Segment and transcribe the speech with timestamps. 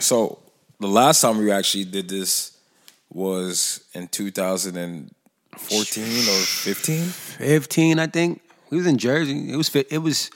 [0.00, 0.38] So
[0.78, 2.56] the last time we actually did this
[3.12, 7.04] was in 2014 or 15.
[7.04, 8.40] 15, I think.
[8.70, 9.52] We was in Jersey.
[9.52, 10.30] It was fi- it was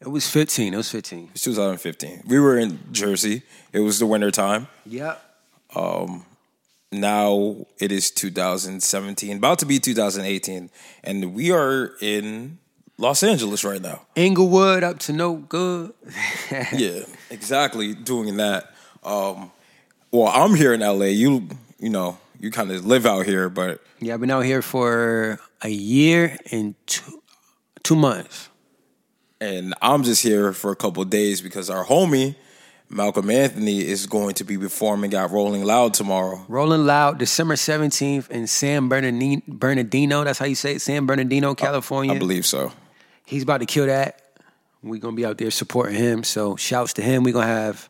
[0.00, 0.74] it was 15.
[0.74, 1.30] It was 15.
[1.32, 2.24] It's 2015.
[2.26, 3.42] We were in Jersey.
[3.72, 4.68] It was the winter time.
[4.84, 5.16] Yeah.
[5.74, 6.24] Um,
[6.92, 10.70] now it is 2017, about to be 2018,
[11.02, 12.58] and we are in
[12.96, 14.02] Los Angeles right now.
[14.14, 15.92] Inglewood up to no good.
[16.72, 17.00] yeah,
[17.30, 17.94] exactly.
[17.94, 18.72] Doing that.
[19.02, 19.50] Um,
[20.10, 21.06] well, I'm here in LA.
[21.06, 24.62] You, you know, you kind of live out here, but Yeah, I've been out here
[24.62, 27.22] for a year and two,
[27.82, 28.48] two months.
[29.40, 32.36] and I'm just here for a couple of days because our homie
[32.88, 36.44] Malcolm Anthony is going to be performing at Rolling Loud tomorrow.
[36.48, 40.22] Rolling Loud, December 17th in San Bernardino, Bernardino.
[40.22, 42.14] That's how you say it, San Bernardino, California.
[42.14, 42.72] I believe so.
[43.24, 44.20] He's about to kill that.
[44.82, 46.24] We're gonna be out there supporting him.
[46.24, 47.22] So shouts to him.
[47.22, 47.88] We're gonna have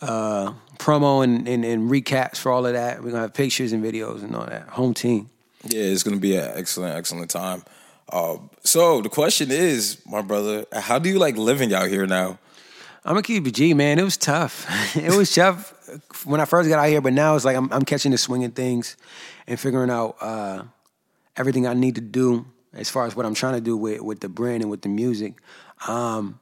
[0.00, 3.02] uh, promo and, and, and recaps for all of that.
[3.02, 4.68] We're gonna have pictures and videos and all that.
[4.68, 5.30] Home team.
[5.64, 7.62] Yeah, it's going to be an excellent, excellent time.
[8.08, 12.38] Uh, so the question is, my brother, how do you like living out here now?
[13.04, 13.98] I'm gonna keep it G, man.
[13.98, 14.66] It was tough.
[14.96, 15.72] it was tough
[16.26, 18.44] when I first got out here, but now it's like I'm, I'm catching the swing
[18.44, 18.96] of things
[19.46, 20.64] and figuring out uh,
[21.36, 24.20] everything I need to do as far as what I'm trying to do with with
[24.20, 25.34] the brand and with the music.
[25.86, 26.40] Um,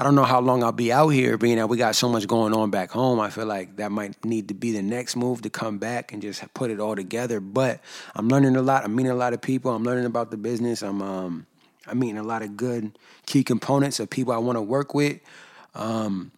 [0.00, 2.28] I don't know how long I'll be out here, being that we got so much
[2.28, 3.18] going on back home.
[3.18, 6.22] I feel like that might need to be the next move to come back and
[6.22, 7.40] just put it all together.
[7.40, 7.80] But
[8.14, 8.84] I'm learning a lot.
[8.84, 9.72] I'm meeting a lot of people.
[9.72, 10.82] I'm learning about the business.
[10.82, 11.46] I'm um,
[11.88, 15.20] I'm meeting a lot of good key components of people I want to work with
[15.74, 16.32] um,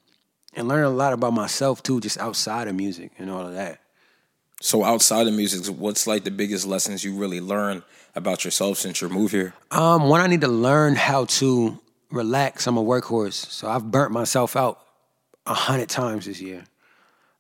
[0.55, 3.80] and learning a lot about myself too, just outside of music and all of that.
[4.61, 7.83] So outside of music, what's like the biggest lessons you really learn
[8.15, 9.55] about yourself since your move here?
[9.71, 11.79] Um, one, I need to learn how to
[12.11, 12.67] relax.
[12.67, 14.79] I'm a workhorse, so I've burnt myself out
[15.47, 16.65] a hundred times this year.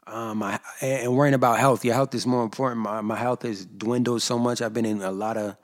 [0.06, 1.84] Um, I, and worrying about health.
[1.84, 2.80] Your health is more important.
[2.80, 4.62] My, my health has dwindled so much.
[4.62, 5.56] I've been in a lot of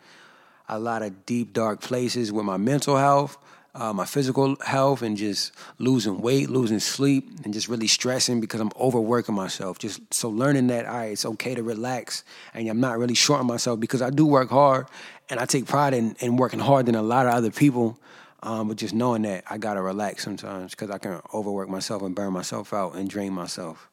[0.69, 3.39] a lot of deep dark places with my mental health,
[3.77, 8.61] uh, my physical health, and just losing weight, losing sleep, and just really stressing because
[8.61, 9.79] I'm overworking myself.
[9.79, 13.41] Just so learning that all right, it's okay to relax, and I'm not really short
[13.41, 14.87] on myself because I do work hard,
[15.29, 17.99] and I take pride in, in working hard than a lot of other people.
[18.43, 22.15] Um, but just knowing that I gotta relax sometimes because I can overwork myself and
[22.15, 23.89] burn myself out and drain myself.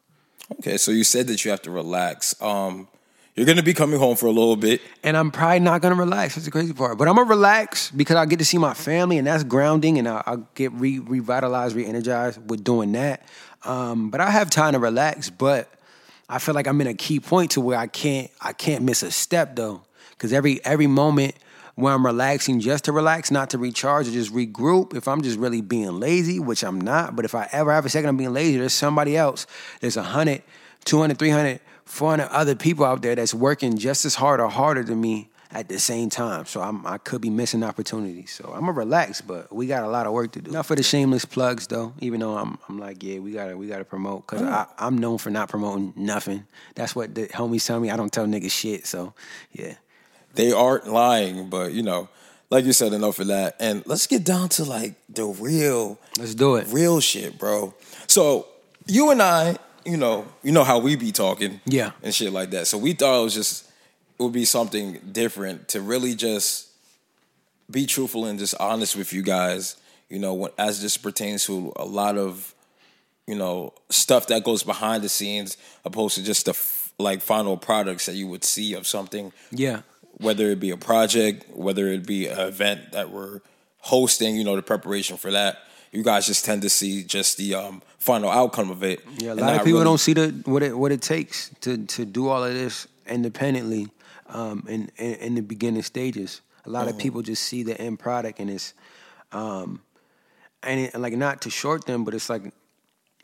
[0.60, 2.40] Okay, so you said that you have to relax.
[2.42, 2.88] Um,
[3.36, 4.82] you're to be coming home for a little bit.
[5.04, 6.36] and I'm probably not gonna relax.
[6.36, 6.98] That's the crazy part.
[6.98, 10.08] But I'm gonna relax because I get to see my family, and that's grounding, and
[10.08, 13.28] I, I get re- revitalized, re-energized with doing that.
[13.64, 15.30] Um, but I have time to relax.
[15.30, 15.70] But
[16.30, 19.02] I feel like I'm in a key point to where I can't I can't miss
[19.04, 21.36] a step though, because every every moment
[21.76, 24.96] where I'm relaxing just to relax, not to recharge or just regroup.
[24.96, 27.90] If I'm just really being lazy, which I'm not, but if I ever have a
[27.90, 29.48] second I'm being lazy, there's somebody else.
[29.82, 30.44] There's 100,
[30.86, 35.02] 200, 300, 400 other people out there that's working just as hard or harder than
[35.02, 36.46] me at the same time.
[36.46, 38.32] So I'm, I could be missing opportunities.
[38.32, 40.52] So I'm gonna relax, but we got a lot of work to do.
[40.52, 41.94] Not for the shameless plugs though.
[42.00, 44.68] Even though I'm, I'm like, yeah, we gotta, we gotta promote because mm.
[44.78, 46.46] I'm known for not promoting nothing.
[46.76, 47.92] That's what the homies tell me.
[47.92, 48.88] I don't tell niggas shit.
[48.88, 49.14] So
[49.52, 49.76] yeah.
[50.34, 52.10] They aren't lying, but you know,
[52.50, 53.56] like you said, enough of that.
[53.60, 56.68] And let's get down to like the real, Let's do it.
[56.70, 57.76] real shit, bro.
[58.08, 58.48] So
[58.88, 61.92] you and I, you know, you know how we be talking, Yeah.
[62.02, 62.68] and shit like that.
[62.68, 63.66] So we thought it was just
[64.20, 66.70] it would be something different to really just
[67.70, 69.76] be truthful and just honest with you guys.
[70.10, 72.54] You know, when, as this pertains to a lot of
[73.28, 77.58] you know stuff that goes behind the scenes, opposed to just the f- like final
[77.58, 79.82] products that you would see of something Yeah.
[80.18, 83.42] whether it be a project, whether it be an event that we're
[83.80, 85.58] hosting, you know, the preparation for that.
[85.94, 89.02] You guys just tend to see just the um, final outcome of it.
[89.18, 91.78] Yeah, a lot of people really- don't see the what it what it takes to
[91.86, 93.90] to do all of this independently
[94.28, 96.42] um, in, in in the beginning stages.
[96.66, 98.74] A lot of people just see the end product and it's
[99.32, 99.82] um,
[100.64, 102.54] and, it, like not to short them, but it's like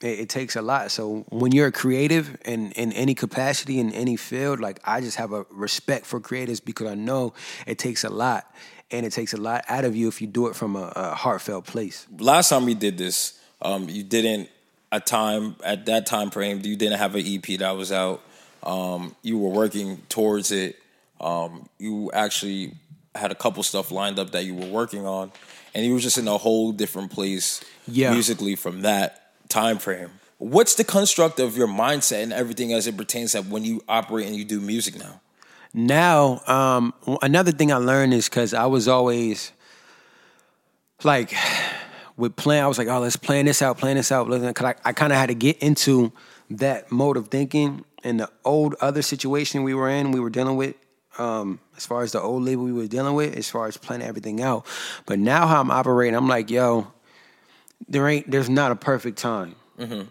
[0.01, 0.91] it, it takes a lot.
[0.91, 5.17] So when you're a creative in in any capacity in any field, like I just
[5.17, 7.33] have a respect for creatives because I know
[7.67, 8.43] it takes a lot.
[8.91, 11.13] And it takes a lot out of you if you do it from a, a
[11.13, 12.07] heartfelt place.
[12.17, 14.49] Last time we did this, um, you didn't
[14.91, 16.61] at time at that time frame.
[16.63, 18.21] You didn't have an EP that was out.
[18.63, 20.75] Um, you were working towards it.
[21.21, 22.73] Um, you actually
[23.13, 25.31] had a couple stuff lined up that you were working on,
[25.75, 28.11] and you were just in a whole different place Yeah.
[28.11, 30.11] musically from that time frame.
[30.37, 34.27] What's the construct of your mindset and everything as it pertains to when you operate
[34.27, 35.21] and you do music now?
[35.71, 39.51] now um another thing i learned is because i was always
[41.03, 41.31] like
[42.19, 42.63] with plan.
[42.63, 44.29] I was like, oh, let's plan this out, plan this out.
[44.29, 46.11] Because I, I kind of had to get into
[46.51, 47.85] that mode of thinking.
[48.03, 50.75] And the old other situation we were in, we were dealing with,
[51.17, 54.07] um, as far as the old label we were dealing with, as far as planning
[54.07, 54.65] everything out.
[55.05, 56.91] But now how I'm operating, I'm like, yo,
[57.87, 59.55] there ain't, there's not a perfect time.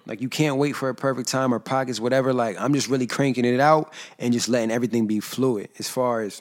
[0.06, 2.32] Like you can't wait for a perfect time or pockets, whatever.
[2.32, 5.69] Like I'm just really cranking it out and just letting everything be fluid.
[5.79, 6.41] As far as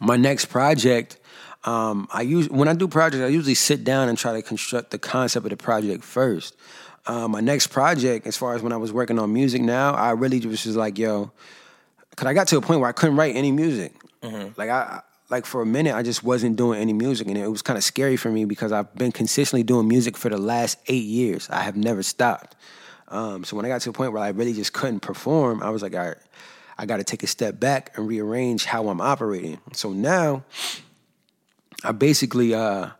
[0.00, 1.16] my next project,
[1.64, 4.90] um, I use when I do projects, I usually sit down and try to construct
[4.90, 6.56] the concept of the project first.
[7.06, 10.10] Um, my next project, as far as when I was working on music now, I
[10.10, 11.32] really was just was like, yo,
[12.10, 13.94] because I got to a point where I couldn't write any music.
[14.56, 15.00] Like I,
[15.30, 17.84] like for a minute, I just wasn't doing any music, and it was kind of
[17.84, 21.48] scary for me because I've been consistently doing music for the last eight years.
[21.50, 22.56] I have never stopped.
[23.08, 25.70] Um, so when I got to a point where I really just couldn't perform, I
[25.70, 26.16] was like, all right,
[26.76, 29.58] I got to take a step back and rearrange how I'm operating.
[29.72, 30.44] So now,
[31.84, 32.90] I basically, uh,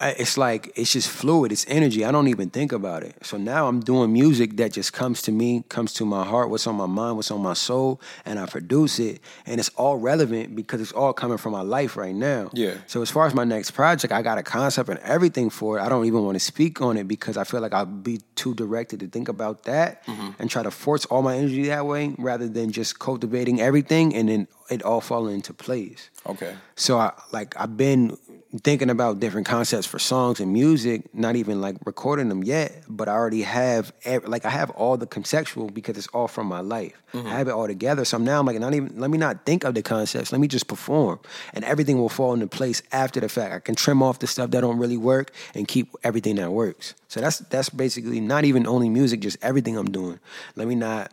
[0.00, 1.52] it's like it's just fluid.
[1.52, 2.04] It's energy.
[2.04, 3.14] I don't even think about it.
[3.22, 6.66] So now I'm doing music that just comes to me, comes to my heart, what's
[6.66, 10.54] on my mind, what's on my soul, and I produce it, and it's all relevant
[10.54, 12.50] because it's all coming from my life right now.
[12.52, 12.74] Yeah.
[12.86, 15.82] So as far as my next project, I got a concept and everything for it.
[15.82, 18.54] I don't even want to speak on it because I feel like I'll be too
[18.54, 20.30] directed to think about that mm-hmm.
[20.38, 24.28] and try to force all my energy that way rather than just cultivating everything and
[24.28, 26.10] then it all falling into place.
[26.26, 26.54] Okay.
[26.74, 28.16] So I like I've been
[28.62, 33.08] thinking about different concepts for songs and music, not even like recording them yet, but
[33.08, 33.92] I already have
[34.26, 36.92] like I have all the conceptual because it's all from my life.
[37.12, 37.28] I mm-hmm.
[37.28, 38.04] have it all together.
[38.04, 40.32] So now I'm like, not even let me not think of the concepts.
[40.32, 41.18] Let me just perform,
[41.54, 43.54] and everything will fall into place after the fact.
[43.54, 46.94] I can trim off the stuff that don't really work and keep everything that works.
[47.08, 50.20] So that's that's basically not even only music, just everything I'm doing.
[50.54, 51.12] Let me not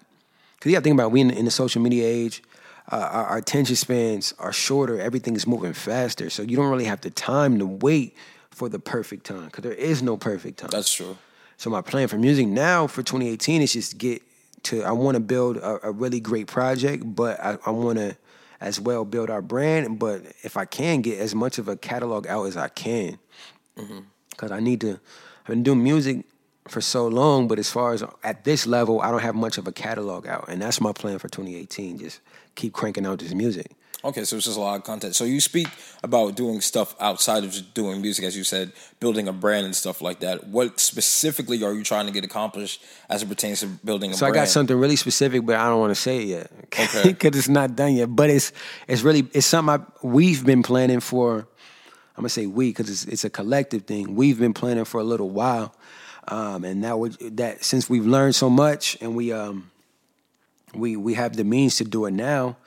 [0.56, 2.41] because you got to think about we in, in the social media age.
[2.91, 5.00] Uh, our, our attention spans are shorter.
[5.00, 8.15] Everything is moving faster, so you don't really have the time to wait
[8.51, 10.69] for the perfect time because there is no perfect time.
[10.71, 11.18] That's true.
[11.57, 14.21] So my plan for music now for 2018 is just get
[14.63, 14.83] to.
[14.83, 18.18] I want to build a, a really great project, but I, I want to
[18.59, 20.00] as well build our brand.
[20.00, 23.18] But if I can get as much of a catalog out as I can,
[23.75, 25.00] because I need to.
[25.44, 26.25] I've been doing music
[26.68, 29.68] for so long, but as far as at this level, I don't have much of
[29.68, 32.00] a catalog out, and that's my plan for 2018.
[32.00, 32.21] Just
[32.55, 33.71] keep cranking out this music.
[34.05, 35.15] Okay, so it's just a lot of content.
[35.15, 35.69] So you speak
[36.03, 39.73] about doing stuff outside of just doing music, as you said, building a brand and
[39.73, 40.47] stuff like that.
[40.47, 44.19] What specifically are you trying to get accomplished as it pertains to building a So
[44.25, 44.35] brand?
[44.35, 47.13] So I got something really specific, but I don't want to say it yet Okay.
[47.13, 48.13] because it's not done yet.
[48.13, 48.51] But it's
[48.89, 51.47] it's really it's something I, we've been planning for.
[52.17, 54.15] I'm gonna say we because it's it's a collective thing.
[54.15, 55.73] We've been planning for a little while,
[56.27, 59.71] um, and that would that since we've learned so much and we um
[60.74, 62.58] we we have the means to do it now,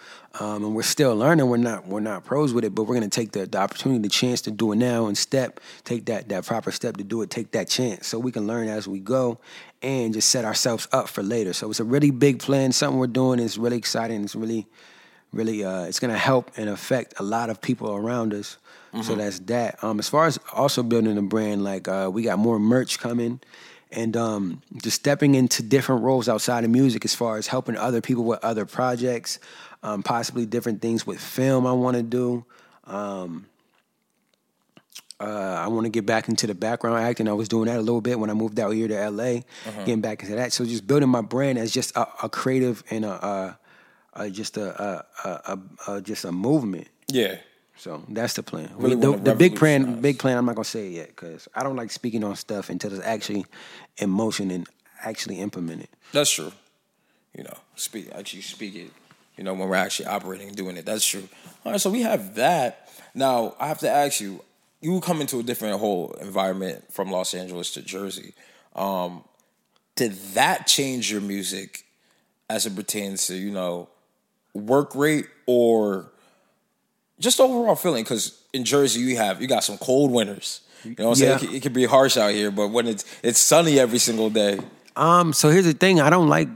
[0.41, 1.49] um, and we're still learning.
[1.49, 4.09] We're not we're not pros with it, but we're gonna take the, the opportunity, the
[4.09, 7.31] chance to do it now, and step take that that proper step to do it.
[7.31, 9.39] Take that chance so we can learn as we go,
[9.83, 11.53] and just set ourselves up for later.
[11.53, 12.73] So it's a really big plan.
[12.73, 14.25] Something we're doing is really exciting.
[14.25, 14.67] It's really
[15.33, 18.59] really uh, it's gonna help and affect a lot of people around us.
[19.03, 19.85] So that's that.
[19.85, 23.41] Um, as far as also building a brand, like uh, we got more merch coming,
[23.97, 28.01] and um, just stepping into different roles outside of music, as far as helping other
[28.01, 29.41] people with other projects,
[29.83, 31.67] um, possibly different things with film.
[31.67, 32.45] I want to do.
[32.85, 33.47] Um,
[35.19, 35.25] uh,
[35.65, 37.27] I want to get back into the background acting.
[37.27, 39.41] I was doing that a little bit when I moved out here to LA,
[39.87, 40.53] getting back into that.
[40.53, 43.59] So just building my brand as just a, a creative and a, a,
[44.13, 45.05] a just a,
[45.89, 46.89] a just a movement.
[47.09, 47.37] yeah.
[47.77, 48.71] So that's the plan.
[48.77, 50.39] Really the, the big plan, big plan.
[50.39, 53.05] I'm not gonna say it yet because I don't like speaking on stuff until it's
[53.05, 53.45] actually
[53.99, 54.67] in motion and
[55.03, 55.89] actually implemented.
[56.13, 56.53] That's true.
[57.37, 58.91] You know, speak actually speak it.
[59.37, 60.87] You know, when we're actually operating and doing it.
[60.87, 61.29] That's true.
[61.65, 62.89] All right, so we have that.
[63.15, 64.43] Now I have to ask you.
[64.81, 68.35] You come into a different whole environment from Los Angeles to Jersey.
[68.75, 69.25] Um,
[69.97, 71.85] did that change your music
[72.49, 73.89] as it pertains to you know
[74.55, 76.11] work rate or
[77.21, 78.05] just overall feeling?
[78.05, 80.61] Because in Jersey you have you got some cold winters.
[80.85, 81.37] You know what I'm Yeah.
[81.39, 81.45] saying?
[81.45, 84.31] It, can- it can be harsh out here, but when it's it's sunny every single
[84.31, 84.59] day.
[84.95, 86.01] Um, so here's the thing.
[86.01, 86.49] I don't like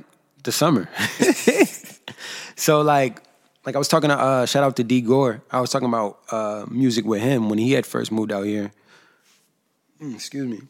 [0.44, 0.88] the summer.
[2.56, 3.20] so like,
[3.66, 5.42] like I was talking to uh, shout out to D Gore.
[5.50, 8.72] I was talking about uh, music with him when he had first moved out here.
[10.00, 10.60] Mm, excuse me.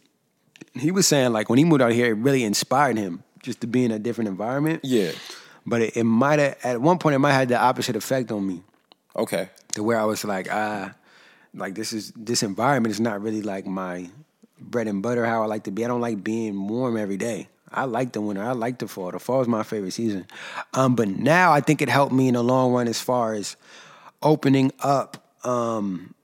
[0.75, 3.67] He was saying like when he moved out here, it really inspired him just to
[3.67, 4.81] be in a different environment.
[4.85, 5.13] Yeah.
[5.67, 8.31] But it, it might have at one point it might have had the opposite effect
[8.33, 8.63] on me.
[9.21, 9.49] Okay.
[9.75, 10.93] to where I was like, ah,
[11.55, 14.09] like this is this environment is not really like my
[14.59, 15.85] bread and butter how I like to be.
[15.85, 17.49] I don't like being warm every day.
[17.73, 18.43] I like the winter.
[18.43, 19.11] I like the fall.
[19.12, 20.27] The fall is my favorite season.
[20.75, 23.57] Um, but now I think it helped me in the long run as far as
[24.23, 26.15] opening up um,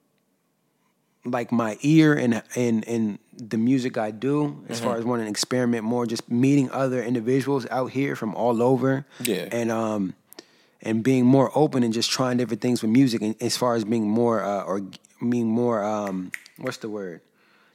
[1.24, 4.84] like my ear and and and the music I do, as Mm-hmm.
[4.86, 9.04] far as wanting to experiment more, just meeting other individuals out here from all over.
[9.22, 9.48] Yeah.
[9.52, 10.14] And um
[10.86, 13.84] and being more open and just trying different things with music and as far as
[13.84, 14.82] being more uh or
[15.28, 17.20] being more um what's the word?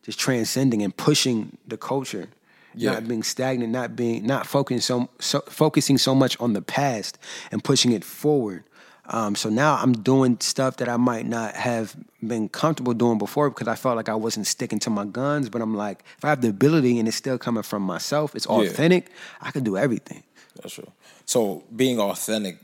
[0.04, 2.30] Just transcending and pushing the culture.
[2.74, 2.94] Yeah.
[2.94, 7.18] Not being stagnant, not being not focusing so, so focusing so much on the past
[7.52, 8.64] and pushing it forward.
[9.08, 13.50] Um, so now I'm doing stuff that I might not have been comfortable doing before
[13.50, 15.50] because I felt like I wasn't sticking to my guns.
[15.50, 18.48] But I'm like, if I have the ability and it's still coming from myself, it's
[18.48, 19.10] authentic.
[19.42, 20.24] I can do everything.
[20.56, 20.90] That's true.
[21.26, 22.60] So being authentic,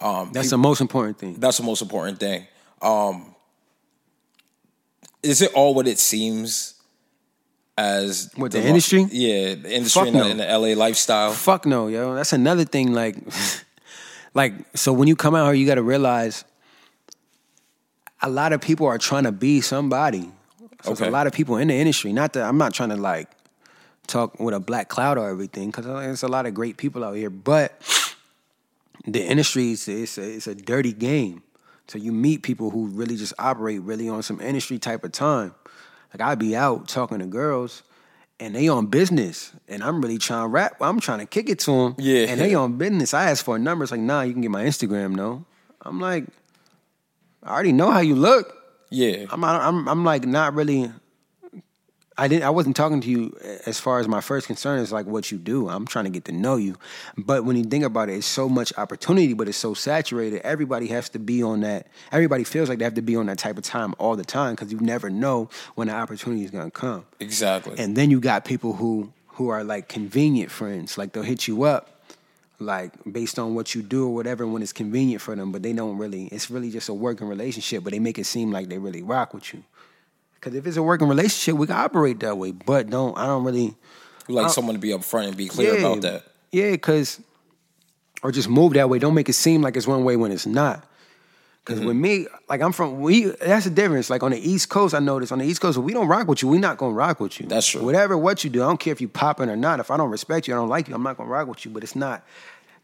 [0.00, 1.34] um, That's the most important thing.
[1.38, 2.46] that's the most important thing.
[2.82, 3.34] Um,
[5.22, 6.74] is it all what it seems?
[7.76, 9.06] As What, the industry?
[9.10, 10.26] yeah, the industry Fuck in, the, no.
[10.30, 11.30] in the LA lifestyle.
[11.32, 12.14] Fuck no, yo.
[12.14, 12.92] That's another thing.
[12.92, 13.16] Like,
[14.34, 16.44] like so when you come out here, you got to realize
[18.20, 20.30] a lot of people are trying to be somebody.
[20.82, 21.06] So Okay.
[21.06, 22.12] a lot of people in the industry.
[22.12, 23.30] Not that I'm not trying to like
[24.08, 27.14] talk with a black cloud or everything, because there's a lot of great people out
[27.14, 27.30] here.
[27.30, 27.80] But
[29.14, 31.42] the industry is it's a, it's a dirty game.
[31.88, 35.54] So you meet people who really just operate really on some industry type of time.
[36.12, 37.82] Like I'd be out talking to girls,
[38.40, 40.76] and they on business, and I'm really trying to rap.
[40.80, 41.94] I'm trying to kick it to them.
[41.98, 42.26] Yeah.
[42.28, 43.14] And they on business.
[43.14, 43.84] I ask for a number.
[43.84, 45.14] It's like, nah, you can get my Instagram.
[45.14, 45.44] No,
[45.82, 46.26] I'm like,
[47.42, 48.54] I already know how you look.
[48.90, 50.90] Yeah, I'm I'm I'm like not really.
[52.18, 52.44] I didn't.
[52.44, 55.30] I wasn't talking to you eh, as far as my first concern is like what
[55.30, 55.68] you do.
[55.68, 56.76] I'm trying to get to know you.
[57.16, 60.42] But when you think about it, it's so much opportunity, but it's so saturated.
[60.42, 61.86] Everybody has to be on that.
[62.10, 64.56] Everybody feels like they have to be on that type of time all the time
[64.56, 67.06] because you never know when the opportunity is gonna come.
[67.20, 67.78] exactly.
[67.78, 70.98] And then you got people who who are like convenient friends.
[70.98, 72.02] Like they'll hit you up,
[72.58, 75.52] like based on what you do or whatever when it's convenient for them.
[75.52, 76.26] But they don't really.
[76.26, 77.84] It's really just a working relationship.
[77.84, 79.62] But they make it seem like they really rock with you.
[80.38, 82.52] Because if it's a working relationship, we can operate that way.
[82.52, 83.16] But don't.
[83.18, 83.74] I don't really.
[84.28, 86.24] We like someone to be upfront and be clear about that.
[86.52, 87.20] Yeah, because
[88.22, 88.98] or just move that way.
[88.98, 90.84] Don't make it seem like it's one way when it's not.
[91.64, 91.88] Because Mm-hmm.
[91.88, 94.08] with me, like I'm from, we that's the difference.
[94.08, 96.26] Like on the East Coast, I noticed on the East Coast, if we don't rock
[96.26, 97.46] with you, we not gonna rock with you.
[97.46, 97.82] That's true.
[97.84, 99.78] Whatever what you do, I don't care if you popping or not.
[99.78, 100.94] If I don't respect you, I don't like you.
[100.94, 101.70] I'm not gonna rock with you.
[101.70, 102.24] But it's not,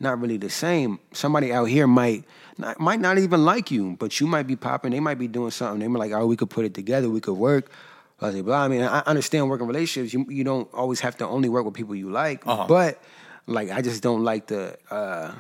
[0.00, 0.98] not really the same.
[1.12, 2.24] Somebody out here might
[2.58, 4.92] not, might not even like you, but you might be popping.
[4.92, 5.80] They might be doing something.
[5.80, 7.08] They might like, oh, we could put it together.
[7.10, 7.70] We could work.
[8.18, 8.64] Blah, blah, blah.
[8.64, 10.12] I mean, I understand working relationships.
[10.14, 12.66] You you don't always have to only work with people you like, Uh-huh.
[12.68, 13.02] but
[13.46, 14.78] like I just don't like the.
[14.90, 15.32] Uh,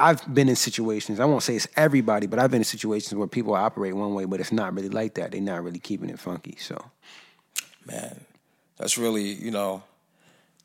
[0.00, 1.18] I've been in situations.
[1.18, 4.26] I won't say it's everybody, but I've been in situations where people operate one way,
[4.26, 5.32] but it's not really like that.
[5.32, 6.54] They're not really keeping it funky.
[6.58, 6.76] So
[7.86, 8.24] man
[8.76, 9.82] that's really you know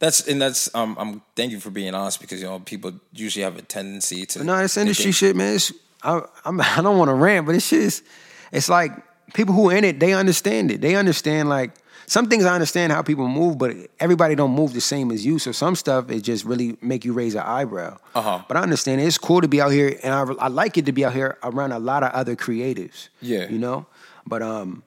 [0.04, 3.44] that's and that's um i'm thank you for being honest because you know people usually
[3.44, 5.56] have a tendency to no, it's to industry think- shit, man.
[5.56, 5.72] It's,
[6.04, 8.04] I, I'm, I don't want to rant, but it's just,
[8.52, 8.92] it's like
[9.34, 10.82] people who are in it, they understand it.
[10.82, 11.72] They understand like
[12.06, 12.44] some things.
[12.44, 15.40] I understand how people move, but everybody don't move the same as you.
[15.40, 17.98] So some stuff it just really make you raise an eyebrow.
[18.14, 18.44] Uh-huh.
[18.48, 19.06] But I understand it.
[19.06, 21.38] It's cool to be out here, and I, I like it to be out here
[21.42, 23.08] around a lot of other creatives.
[23.22, 23.50] Yeah.
[23.50, 23.86] you know.
[24.28, 24.84] But um,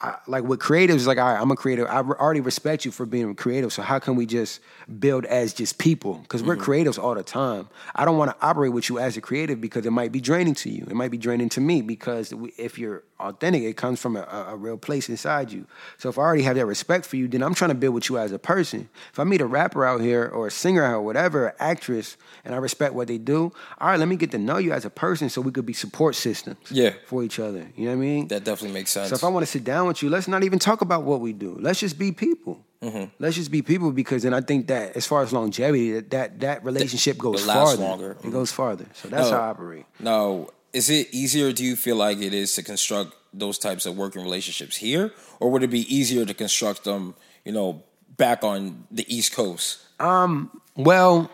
[0.00, 1.86] I, like with creatives, like all right, I'm a creative.
[1.88, 3.72] I re- already respect you for being creative.
[3.72, 4.60] So how can we just
[4.98, 6.14] build as just people?
[6.14, 6.70] Because we're mm-hmm.
[6.70, 7.68] creatives all the time.
[7.96, 10.54] I don't want to operate with you as a creative because it might be draining
[10.56, 10.86] to you.
[10.88, 14.22] It might be draining to me because we, if you're authentic, it comes from a,
[14.50, 15.66] a, real place inside you.
[15.98, 18.08] So if I already have that respect for you, then I'm trying to build with
[18.08, 18.88] you as a person.
[19.12, 22.16] If I meet a rapper out here or a singer out or whatever, an actress,
[22.44, 24.84] and I respect what they do, all right, let me get to know you as
[24.84, 26.94] a person so we could be support systems Yeah.
[27.06, 27.68] for each other.
[27.76, 28.28] You know what I mean?
[28.28, 30.44] that definitely makes sense So if I want to sit down with you, let's not
[30.44, 31.56] even talk about what we do.
[31.60, 32.64] Let's just be people.
[32.82, 33.06] Mm-hmm.
[33.18, 36.40] Let's just be people because then I think that as far as longevity, that that,
[36.40, 37.82] that relationship goes farther.
[37.82, 38.16] longer.
[38.22, 38.86] It goes farther.
[38.94, 39.36] So that's No.
[39.36, 39.86] how I operate.
[39.98, 40.46] now
[40.78, 43.10] is it easier do you feel like it is to construct
[43.42, 45.04] those types of working relationships here
[45.40, 47.68] or would it be easier to construct them you know
[48.16, 48.60] back on
[48.98, 49.68] the east coast
[50.00, 50.60] Um.
[50.76, 51.28] Well,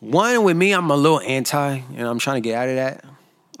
[0.00, 3.04] one with me, I'm a little anti, and I'm trying to get out of that.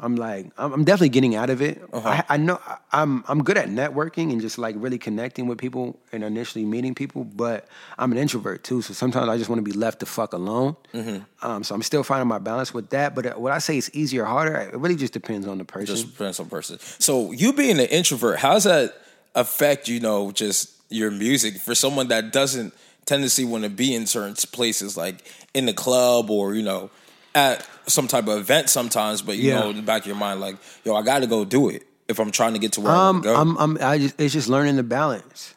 [0.04, 1.82] I'm like, I'm, definitely getting out of it.
[1.92, 2.08] Uh-huh.
[2.08, 2.60] I, I know
[2.92, 6.94] I'm I'm good at networking and just like really connecting with people and initially meeting
[6.94, 7.66] people, but
[7.98, 8.82] I'm an introvert too.
[8.82, 10.76] So sometimes I just want to be left the fuck alone.
[10.92, 11.46] Mm-hmm.
[11.46, 13.14] Um, so I'm still finding my balance with that.
[13.14, 15.86] But uh, what I say is easier harder, it really just depends on the person.
[15.86, 18.94] just depends on person so you being an introvert how does that
[19.34, 22.72] affect you know just your music for someone that doesn't
[23.04, 26.90] tendency want to be in certain places like in the club or you know
[27.34, 29.60] at some type of event sometimes but you Yeah.
[29.60, 32.18] know in the back of your mind like yo i gotta go do it if
[32.20, 34.32] i'm trying to get to where i Um, to go I'm, I'm, I just, it's
[34.32, 35.54] just learning the balance.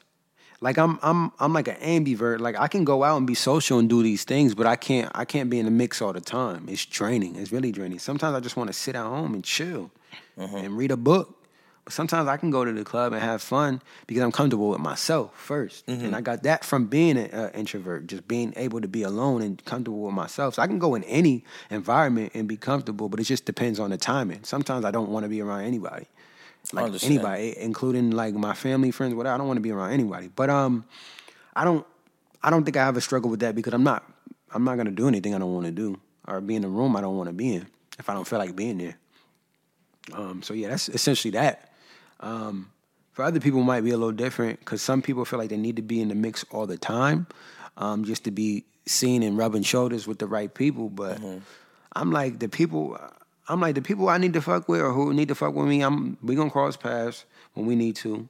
[0.60, 2.39] Like I'm, I'm, I'm like an ambivert.
[2.39, 5.12] Like I can go out and be social and do these things, but I can't,
[5.13, 6.65] I can't be in the mix all the time.
[6.67, 7.36] It's draining.
[7.36, 8.00] It's really draining.
[8.00, 9.91] Sometimes I just want to sit at home and chill
[10.36, 10.57] Uh-huh.
[10.57, 11.37] and read a book.
[11.89, 15.32] Sometimes I can go to the club and have fun because I'm comfortable with myself
[15.48, 16.06] 1st Mm-hmm.
[16.06, 19.41] and I got that from being an uh, introvert, just being able to be alone
[19.41, 20.56] and comfortable with myself.
[20.56, 23.89] So I can go in any environment and be comfortable, but it just depends on
[23.91, 24.44] the timing.
[24.44, 26.08] Sometimes I don't want to be around anybody,
[26.74, 26.84] like
[27.15, 29.36] anybody, including like my family, friends, whatever.
[29.36, 30.29] I don't want to be around anybody.
[30.36, 30.84] But um,
[31.56, 31.86] I don't,
[32.44, 34.03] I don't think I have a struggle with that because I'm not,
[34.53, 36.96] I'm not gonna do anything I don't want to do or be in a room
[36.98, 37.67] I don't want to be in
[37.98, 38.98] if I don't feel like being there.
[40.13, 41.66] Um, so yeah, that's essentially that.
[42.19, 42.71] Um,
[43.12, 45.57] for other people, it might be a little different because some people feel like they
[45.57, 47.27] need to be in the mix all the time,
[47.77, 50.89] um, just to be seen and rubbing shoulders with the right people.
[50.89, 51.19] But
[51.95, 52.97] I'm like the people.
[53.50, 55.67] I'm like the people I need to fuck with or who need to fuck with
[55.67, 55.81] me.
[55.81, 58.27] I'm we gonna cross paths when we need to,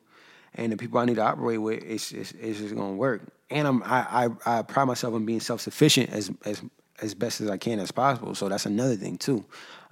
[0.56, 3.22] and the people I need to operate with, it's it's, it's just gonna work.
[3.50, 6.62] And I'm I, I I pride myself on being self sufficient as as
[7.01, 8.36] as best as I can as possible.
[8.36, 9.44] So that's another thing too.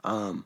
[0.04, 0.46] Um,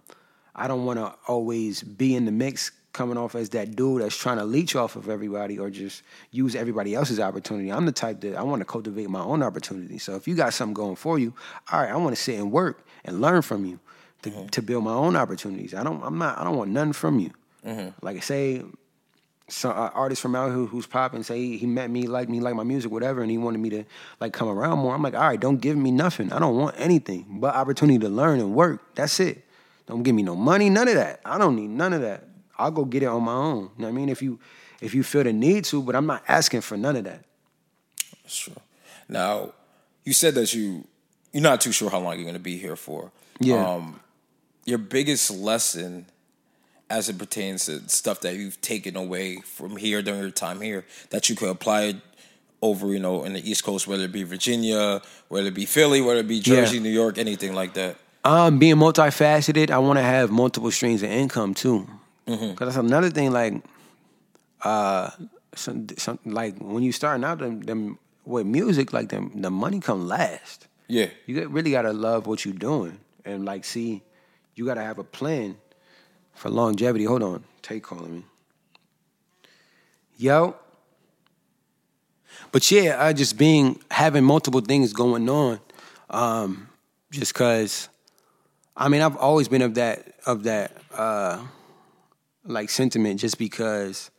[0.56, 4.18] I don't want to always be in the mix coming off as that dude that's
[4.18, 7.72] trying to leech off of everybody or just use everybody else's opportunity.
[7.72, 9.98] I'm the type that I want to cultivate my own opportunity.
[10.00, 11.34] So if you got something going for you,
[11.72, 13.80] all right, I want to sit and work and learn from you
[14.24, 15.74] to, to build my own opportunities.
[15.74, 17.32] I don't I'm not I don't want nothing from you.
[18.02, 18.64] Like say
[19.48, 22.40] some uh, artist from out here who's popping say he, he met me, liked me,
[22.40, 23.84] like my music, whatever, and he wanted me to
[24.20, 24.94] like come around more.
[24.94, 26.32] I'm like, all right, don't give me nothing.
[26.32, 28.96] I don't want anything but opportunity to learn and work.
[28.96, 29.44] That's it.
[29.88, 31.20] Don't give me no money, none of that.
[31.26, 32.29] I don't need none of that.
[32.60, 33.58] I'll go get it on my own.
[33.58, 34.10] You know what I mean?
[34.10, 34.40] If you
[34.82, 37.24] if you feel the need to, but I'm not asking for none of that.
[38.24, 38.56] That's true.
[39.08, 39.54] Now,
[40.04, 40.86] you said that you
[41.34, 43.12] you're not too sure how long you're going to be here for.
[43.40, 43.66] Yeah.
[43.66, 44.00] Um,
[44.66, 46.06] your biggest lesson,
[46.90, 50.86] as it pertains to stuff that you've taken away from here during your time here,
[51.12, 51.96] that you could apply
[52.62, 56.02] over, you know, in the East Coast, whether it be Virginia, whether it be Philly,
[56.02, 56.84] whether it be Jersey, Yeah.
[56.84, 57.96] New York, anything like that.
[58.24, 61.88] Um, being multifaceted, I want to have multiple streams of income too.
[62.38, 63.32] Because that's another thing.
[63.32, 63.64] Like,
[64.62, 65.10] uh,
[65.56, 69.80] some, some like when you starting out them, them with music, like them, the money
[69.80, 70.68] come last.
[70.88, 71.08] Yeah.
[71.26, 74.04] You really gotta love what you're doing and like see.
[74.56, 75.58] You gotta have a plan
[76.34, 77.06] for longevity.
[77.06, 78.24] Hold on, Tay calling me.
[80.18, 80.56] Yo.
[82.52, 85.60] But yeah, I just being having multiple things going on,
[86.10, 86.70] um,
[87.12, 87.90] just cause.
[88.76, 91.46] I mean, I've always been of that of that uh,
[92.50, 94.12] like sentiment, just because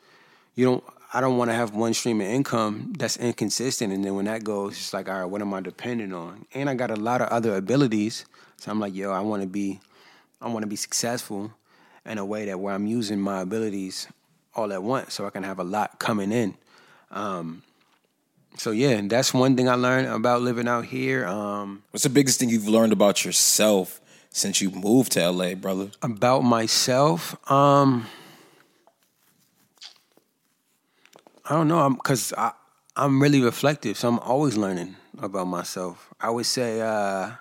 [0.55, 0.85] you don't.
[1.13, 4.45] I don't want to have one stream of income that's inconsistent, and then when that
[4.45, 6.47] goes, it's like, all right, what am I dependent on?
[6.55, 8.25] And I got a lot of other abilities,
[8.59, 9.81] so I'm like, yo, I want to be,
[10.41, 11.53] I want to be successful
[12.07, 14.07] in a way that where I'm using my abilities
[14.55, 16.55] all at once, so I can have a lot coming in.
[17.11, 17.63] Um,
[18.57, 21.27] so yeah, and that's one thing I learned about living out here.
[21.27, 25.91] Um, What's the biggest thing you've learned about yourself since you moved to LA, brother?
[26.03, 28.07] about myself um
[31.51, 32.51] i don't know i'm because i
[32.97, 37.33] i'm really reflective so i'm always learning about myself i would say uh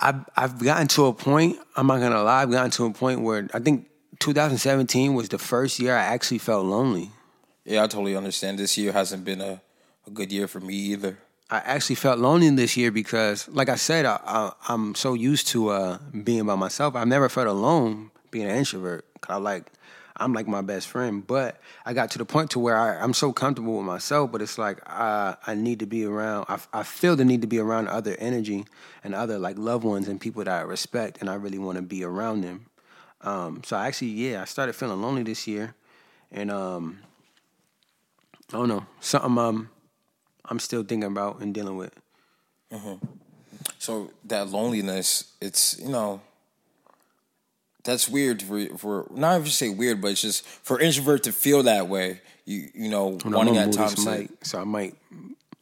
[0.00, 3.20] i've i've gotten to a point i'm not gonna lie i've gotten to a point
[3.20, 3.86] where i think
[4.18, 7.10] 2017 was the first year i actually felt lonely
[7.64, 8.58] Yeah, I totally understand.
[8.58, 9.60] This year hasn't been a,
[10.06, 11.18] a good year for me either.
[11.50, 14.38] I actually felt lonely this year because, like I said, I, I,
[14.72, 16.96] I'm so used to uh, being by myself.
[16.96, 19.04] I've never felt alone being an introvert.
[19.20, 19.64] 'Cause I like,
[20.18, 21.26] I'm like my best friend.
[21.26, 24.32] But I got to the point to where I, I'm so comfortable with myself.
[24.32, 26.46] But it's like I, I need to be around.
[26.48, 28.66] I, I feel the need to be around other energy
[29.04, 31.82] and other like loved ones and people that I respect, and I really want to
[31.82, 32.66] be around them.
[33.20, 35.74] Um, so I actually, yeah, I started feeling lonely this year,
[36.30, 37.00] and um,
[38.52, 39.68] I don't know something.
[40.50, 41.94] I'm still thinking about and dealing with.
[43.78, 46.20] So that loneliness, it's you know,
[47.84, 51.62] that's weird for for not even say weird, but it's just for introvert to feel
[51.64, 52.20] that way.
[52.44, 54.94] You you know, wanting I'm at gonna move times this to, mic, so I might.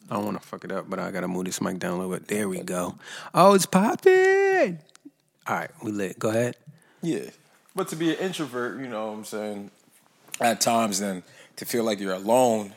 [0.08, 1.96] I don't want to fuck it up, but I gotta move this mic down a
[1.98, 2.28] little bit.
[2.28, 2.96] There we go.
[3.34, 4.78] Oh, it's popping.
[5.48, 6.18] All right, we lit.
[6.18, 6.56] Go ahead.
[7.02, 7.30] yeah.
[7.74, 9.70] But to be an introvert, you know, what I'm saying,
[10.40, 11.22] at times, then
[11.56, 12.72] to feel like you're alone,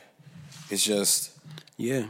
[0.70, 1.32] it's just
[1.78, 2.06] Yeah,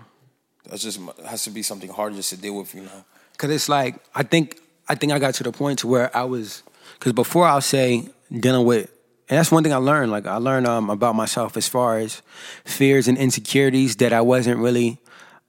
[0.68, 3.04] that's just has to be something hard just to deal with, you know.
[3.38, 6.24] cause it's like I think I think I got to the point to where I
[6.24, 6.64] was,
[7.00, 8.92] cause before I'll say dealing with,
[9.30, 10.12] and that's one thing I learned.
[10.12, 12.22] Like I learned um, about myself as far as
[12.66, 14.98] fears and insecurities that I wasn't really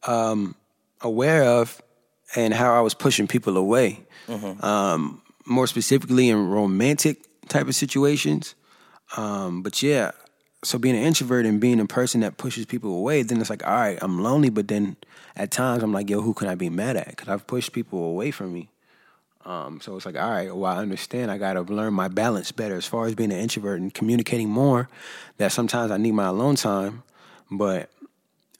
[0.07, 0.55] um,
[1.01, 1.81] aware of,
[2.37, 4.01] and how I was pushing people away.
[4.65, 8.55] Um, more specifically in romantic type of situations.
[9.17, 10.13] Um, but yeah,
[10.63, 13.67] so being an introvert and being a person that pushes people away, then it's like,
[13.67, 14.51] all right, I'm lonely.
[14.51, 14.97] But then
[15.35, 17.09] at times I'm like, yo, who can I be mad at?
[17.09, 18.71] Because I've pushed people away from me.
[19.45, 21.31] Um, so it's like, all right, well, I understand.
[21.31, 24.49] I got to learn my balance better as far as being an introvert and communicating
[24.49, 24.89] more.
[25.39, 27.03] That sometimes I need my alone time,
[27.51, 27.91] but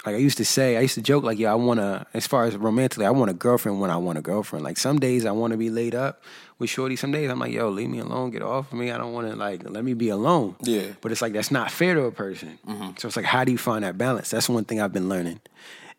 [0.07, 2.27] like I used to say, I used to joke like, yeah, I want to, as
[2.27, 4.65] far as romantically, I want a girlfriend when I want a girlfriend.
[4.65, 6.23] Like some days I want to be laid up
[6.59, 6.97] with Shorty.
[6.97, 8.91] Some days I'm like, yo, leave me alone, get off of me.
[8.91, 10.57] I don't want to like, let me be alone.
[10.63, 10.87] Yeah.
[11.03, 12.59] But it's like, that's not fair to a person.
[12.97, 14.31] So it's like, how do you find that balance?
[14.31, 15.41] That's one thing I've been learning.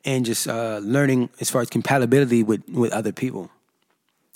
[0.03, 3.51] And just uh, learning as far as compatibility with, with other people.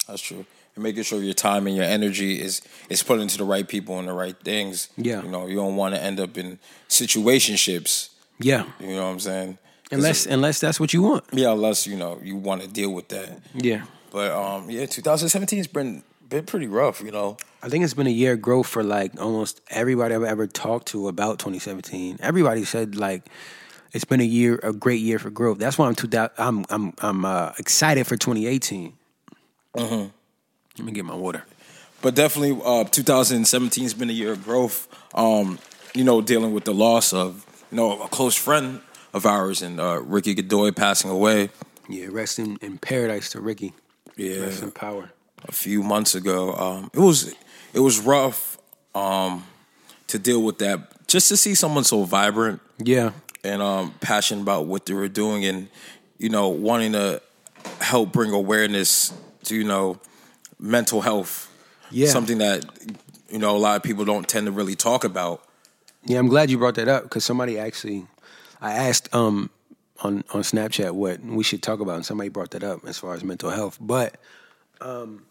[0.07, 0.45] That's true.
[0.75, 3.97] And making sure your time and your energy is is put into the right people
[3.99, 4.89] and the right things.
[4.97, 5.23] Yeah.
[5.23, 8.09] You know, you don't want to end up in situationships.
[8.39, 8.65] Yeah.
[8.79, 9.57] You know what I'm saying?
[9.91, 11.23] Unless, it- unless that's what you want.
[11.31, 13.39] yeah, unless you know you want to deal with that.
[13.53, 13.85] Yeah.
[14.11, 17.01] But um, yeah, 2017 has been been pretty rough.
[17.01, 17.37] You know.
[17.61, 20.87] I think it's been a year of growth for like almost everybody I've ever talked
[20.89, 22.17] to about 2017.
[22.21, 23.23] Everybody said like
[23.93, 25.57] it's been a year, a great year for growth.
[25.59, 28.93] That's why I'm two, I'm I'm I'm uh, excited for 2018.
[29.75, 31.43] Let me get my water.
[32.01, 34.87] but definitely uh, 2017 has been a year of growth.
[35.13, 35.59] Um,
[35.93, 38.81] you know, dealing with the loss of you know a close friend
[39.13, 41.49] of ours and uh, Ricky Godoy passing away
[41.87, 43.73] Yeah, rest in, in paradise to Ricky.
[44.17, 44.41] Yeah.
[44.41, 45.11] rest in power.
[45.47, 46.53] a few months ago.
[46.53, 47.33] Um, it was
[47.73, 48.57] it was rough
[48.93, 49.45] um,
[50.07, 51.07] to deal with that.
[51.07, 53.11] Just to see someone so vibrant Yeah,
[53.43, 55.69] and um, passionate about what they were doing, and
[56.17, 57.21] you know, wanting to
[57.79, 59.13] help bring awareness
[59.45, 59.99] to you know
[60.59, 61.51] mental health.
[61.91, 62.07] Yeah.
[62.07, 62.65] something that
[63.29, 65.43] you know a lot of people don't tend to really talk about.
[66.03, 66.17] yeah.
[66.17, 68.07] I'm glad you brought that up because somebody actually,
[68.59, 69.49] I asked um
[70.01, 73.13] on on Snapchat what we should talk about, and somebody brought that up as far
[73.13, 73.77] as mental health.
[73.79, 74.17] But
[74.81, 75.25] um,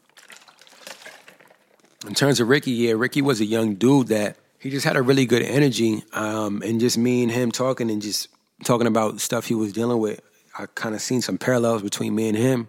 [2.06, 5.02] in terms of Ricky, yeah, Ricky was a young dude that he just had a
[5.02, 8.28] really good energy, um, and just me and him talking and just
[8.64, 10.20] talking about stuff he was dealing with.
[10.58, 12.68] I kind of seen some parallels between me and him,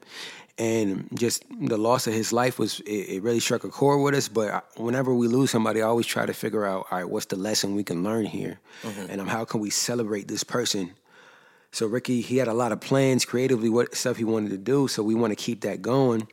[0.57, 4.15] and just the loss of his life was it, it really struck a chord with
[4.15, 4.27] us.
[4.27, 7.35] But whenever we lose somebody, I always try to figure out, all right, what's the
[7.35, 8.59] lesson we can learn here,
[9.09, 10.95] and um, how can we celebrate this person
[11.75, 14.87] so Ricky, he had a lot of plans creatively, what stuff he wanted to do.
[14.87, 16.25] So we want to keep that going.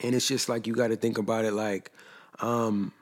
[0.00, 1.90] And it's just like you got to think about it like,
[2.40, 2.92] um,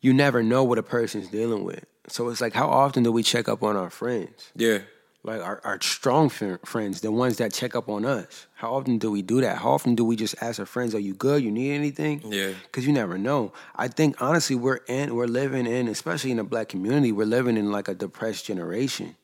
[0.00, 1.84] you never know what a person's dealing with.
[2.06, 4.52] So it's like, how often do we check up on our friends?
[4.54, 4.78] Yeah,
[5.24, 8.46] Like our, our strong fr- friends, the ones that check up on us.
[8.54, 9.58] How often do we do that?
[9.58, 11.42] How often do we just ask our friends, "Are you good?
[11.42, 12.52] You need anything?" Yeah.
[12.64, 13.52] because you never know.
[13.74, 17.56] I think honestly, we're in, we're living in, especially in the black community, we're living
[17.56, 19.16] in like a depressed generation.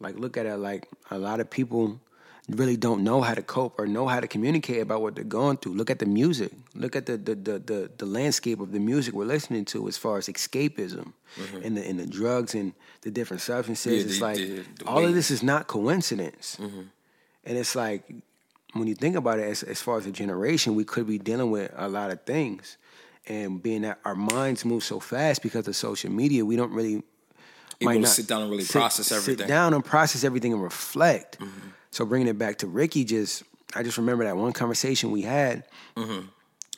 [0.00, 0.56] Like, look at it.
[0.56, 2.00] Like a lot of people
[2.48, 5.56] really don't know how to cope or know how to communicate about what they're going
[5.58, 5.74] through.
[5.74, 6.50] Look at the music.
[6.74, 9.96] Look at the the the the, the landscape of the music we're listening to as
[9.96, 11.12] far as escapism
[11.62, 13.92] and the and the drugs and the different substances.
[13.92, 14.36] Yeah, it's the- like
[14.78, 16.58] the- all of this is not coincidence.
[16.58, 18.02] And it's like
[18.74, 21.50] when you think about it, as, as far as a generation, we could be dealing
[21.50, 22.76] with a lot of things.
[23.28, 27.02] And being that our minds move so fast because of social media, we don't really
[27.80, 29.38] Able might to not sit down and really sit- process everything.
[29.38, 31.38] Sit down and process everything and reflect.
[31.38, 31.68] Mm-hmm.
[31.92, 35.64] So bringing it back to Ricky, just I just remember that one conversation we had,
[35.96, 36.26] Mm-hmm.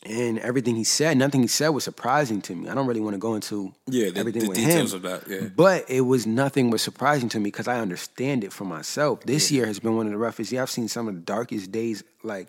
[0.07, 2.69] and everything he said, nothing he said was surprising to me.
[2.69, 5.03] I don't really want to go into Yeah, the- everything the with details him, of
[5.03, 5.49] that, yeah.
[5.57, 9.23] but it was nothing was surprising to me because I understand it for myself.
[9.25, 10.53] This year has been one of the roughest.
[10.53, 12.05] Yeah, I've seen some of the darkest days.
[12.23, 12.49] Like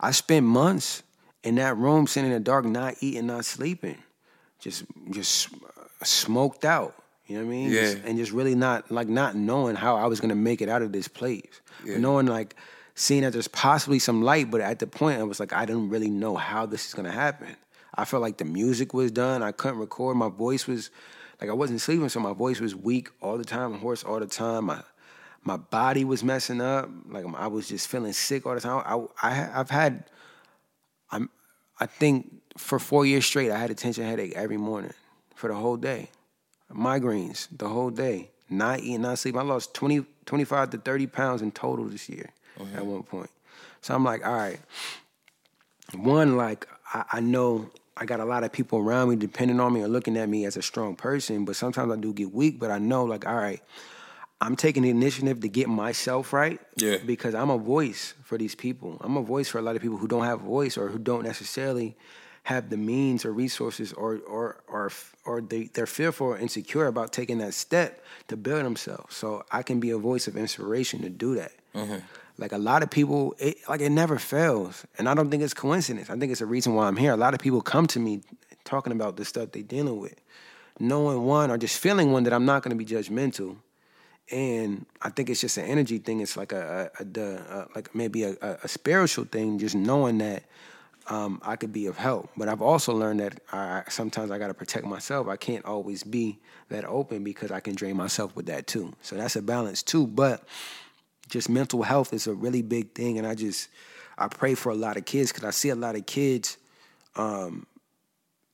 [0.00, 1.02] I spent months
[1.42, 3.98] in that room, sitting in the dark, not eating, not sleeping,
[4.60, 6.94] just just uh, smoked out.
[7.26, 7.70] You know what I mean?
[7.70, 7.80] Yeah.
[7.80, 10.82] Just- and just really not like not knowing how I was gonna make it out
[10.82, 11.60] of this place.
[11.84, 11.98] Yeah.
[11.98, 12.54] Knowing like
[12.94, 15.88] seeing that there's possibly some light, but at the point I was like, I didn't
[15.90, 17.56] really know how this is gonna happen.
[17.94, 19.42] I felt like the music was done.
[19.42, 20.16] I couldn't record.
[20.16, 20.90] My voice was
[21.40, 24.26] like I wasn't sleeping, so my voice was weak all the time, hoarse all the
[24.26, 24.66] time.
[24.66, 24.82] My
[25.42, 26.88] my body was messing up.
[27.08, 28.82] Like I was just feeling sick all the time.
[29.22, 30.04] I, I I've had
[31.10, 31.30] I'm
[31.80, 34.92] I think for four years straight I had a tension headache every morning
[35.34, 36.10] for the whole day.
[36.74, 38.30] Migraines the whole day.
[38.50, 39.40] Not eating, not sleeping.
[39.40, 42.30] I lost 20, 25 to 30 pounds in total this year
[42.76, 43.30] at one point.
[43.80, 44.60] So I'm like, all right.
[45.94, 49.72] One, like I, I know I got a lot of people around me depending on
[49.72, 52.58] me or looking at me as a strong person, but sometimes I do get weak.
[52.58, 53.62] But I know, like, all right,
[54.40, 56.60] I'm taking the initiative to get myself right.
[56.76, 56.98] Yeah.
[57.04, 58.98] Because I'm a voice for these people.
[59.00, 60.98] I'm a voice for a lot of people who don't have a voice or who
[60.98, 61.96] don't necessarily
[62.44, 64.90] have the means or resources or or or
[65.24, 69.16] or they, they're fearful or insecure about taking that step to build themselves.
[69.16, 71.52] So I can be a voice of inspiration to do that.
[72.36, 75.54] Like a lot of people, it, like it never fails, and I don't think it's
[75.54, 76.10] coincidence.
[76.10, 77.12] I think it's a reason why I'm here.
[77.12, 78.22] A lot of people come to me
[78.64, 80.20] talking about the stuff they're dealing with,
[80.80, 83.56] knowing one or just feeling one that I'm not going to be judgmental,
[84.32, 86.20] and I think it's just an energy thing.
[86.20, 89.76] It's like a, a, a, the, uh like maybe a, a, a spiritual thing, just
[89.76, 90.42] knowing that
[91.08, 92.30] um, I could be of help.
[92.36, 95.28] But I've also learned that I, sometimes I got to protect myself.
[95.28, 96.38] I can't always be
[96.68, 98.92] that open because I can drain myself with that too.
[99.02, 100.06] So that's a balance too.
[100.06, 100.44] But
[101.28, 103.68] just mental health is a really big thing, and I just
[104.16, 106.56] I pray for a lot of kids because I see a lot of kids
[107.16, 107.66] um,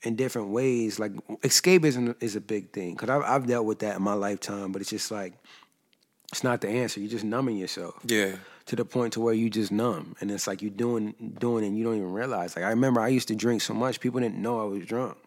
[0.03, 0.99] in different ways.
[0.99, 4.73] Like escapism is a big thing because I've, I've dealt with that in my lifetime,
[4.73, 5.35] but it's just like
[6.31, 7.01] it's not the answer.
[7.01, 7.95] You're just numbing yourself.
[8.05, 8.37] Yeah.
[8.71, 11.77] To the point to where you just numb, and it's like you doing doing, and
[11.77, 12.55] you don't even realize.
[12.55, 15.19] Like I remember, I used to drink so much, people didn't know I was drunk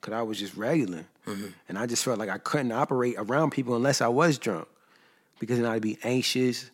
[0.00, 1.48] because I was just regular, mm-hmm.
[1.68, 4.68] and I just felt like I couldn't operate around people unless I was drunk,
[5.40, 6.70] because then I'd be anxious,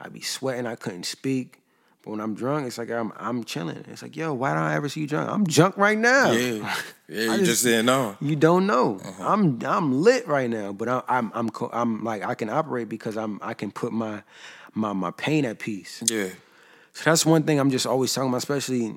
[0.00, 1.60] I'd be sweating, I couldn't speak.
[2.02, 3.84] But when I'm drunk, it's like I'm I'm chilling.
[3.86, 5.30] It's like, yo, why don't I ever see you drunk?
[5.30, 6.32] I'm drunk right now.
[6.32, 6.74] Yeah,
[7.08, 7.22] yeah.
[7.22, 8.16] you just, just, didn't know.
[8.20, 8.98] You don't know.
[9.04, 9.32] Uh-huh.
[9.32, 13.16] I'm I'm lit right now, but I, I'm I'm I'm like I can operate because
[13.16, 14.24] I'm I can put my
[14.78, 16.02] my my pain at peace.
[16.06, 16.28] Yeah.
[16.92, 18.96] So that's one thing I'm just always talking about, especially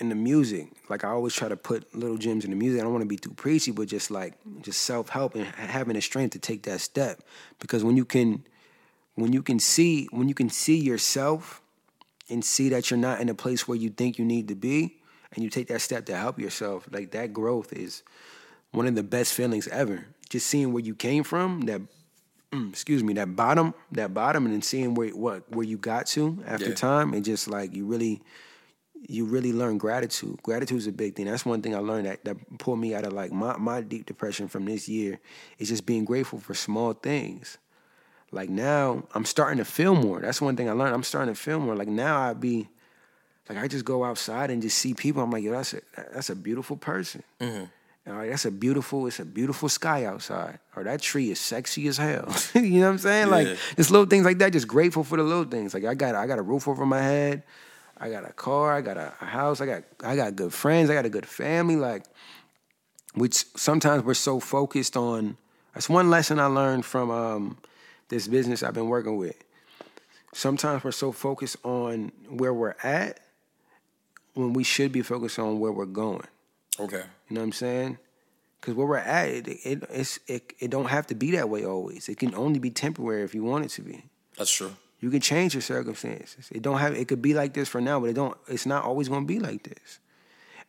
[0.00, 0.68] in the music.
[0.88, 2.80] Like I always try to put little gems in the music.
[2.80, 5.94] I don't want to be too preachy, but just like just self help and having
[5.94, 7.22] the strength to take that step.
[7.58, 8.44] Because when you can
[9.14, 11.60] when you can see when you can see yourself
[12.30, 14.96] and see that you're not in a place where you think you need to be
[15.34, 18.02] and you take that step to help yourself like that growth is
[18.72, 21.80] one of the best feelings ever just seeing where you came from that
[22.70, 26.42] excuse me that bottom that bottom and then seeing where what where you got to
[26.46, 26.74] after yeah.
[26.74, 28.20] time and just like you really
[29.06, 32.24] you really learn gratitude gratitude is a big thing that's one thing i learned that,
[32.24, 35.20] that pulled me out of like my, my deep depression from this year
[35.58, 37.58] is just being grateful for small things
[38.34, 40.20] like now, I'm starting to feel more.
[40.20, 40.92] That's one thing I learned.
[40.92, 41.76] I'm starting to feel more.
[41.76, 42.68] Like now, I'd be
[43.48, 45.22] like I just go outside and just see people.
[45.22, 45.80] I'm like, yo, that's a
[46.12, 47.22] that's a beautiful person.
[47.40, 47.64] Mm-hmm.
[48.06, 49.06] All right, that's a beautiful.
[49.06, 50.58] It's a beautiful sky outside.
[50.76, 52.34] Or that tree is sexy as hell.
[52.54, 53.28] you know what I'm saying?
[53.28, 53.34] Yeah.
[53.34, 54.52] Like just little things like that.
[54.52, 55.72] Just grateful for the little things.
[55.72, 57.42] Like I got I got a roof over my head.
[57.96, 58.74] I got a car.
[58.74, 59.60] I got a, a house.
[59.60, 60.90] I got I got good friends.
[60.90, 61.76] I got a good family.
[61.76, 62.04] Like,
[63.14, 65.38] which sometimes we're so focused on.
[65.72, 67.10] That's one lesson I learned from.
[67.10, 67.58] Um,
[68.08, 69.36] this business I've been working with.
[70.32, 73.20] Sometimes we're so focused on where we're at
[74.34, 76.26] when we should be focused on where we're going.
[76.78, 77.02] Okay.
[77.28, 77.98] You know what I'm saying?
[78.60, 81.64] Because where we're at, it, it, it's, it, it don't have to be that way
[81.64, 82.08] always.
[82.08, 84.04] It can only be temporary if you want it to be.
[84.36, 84.72] That's true.
[85.00, 86.48] You can change your circumstances.
[86.50, 86.94] It don't have.
[86.94, 88.38] It could be like this for now, but it don't.
[88.48, 90.00] It's not always going to be like this.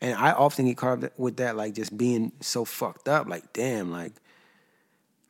[0.02, 3.30] And I often get caught up with that, like just being so fucked up.
[3.30, 4.12] Like, damn, like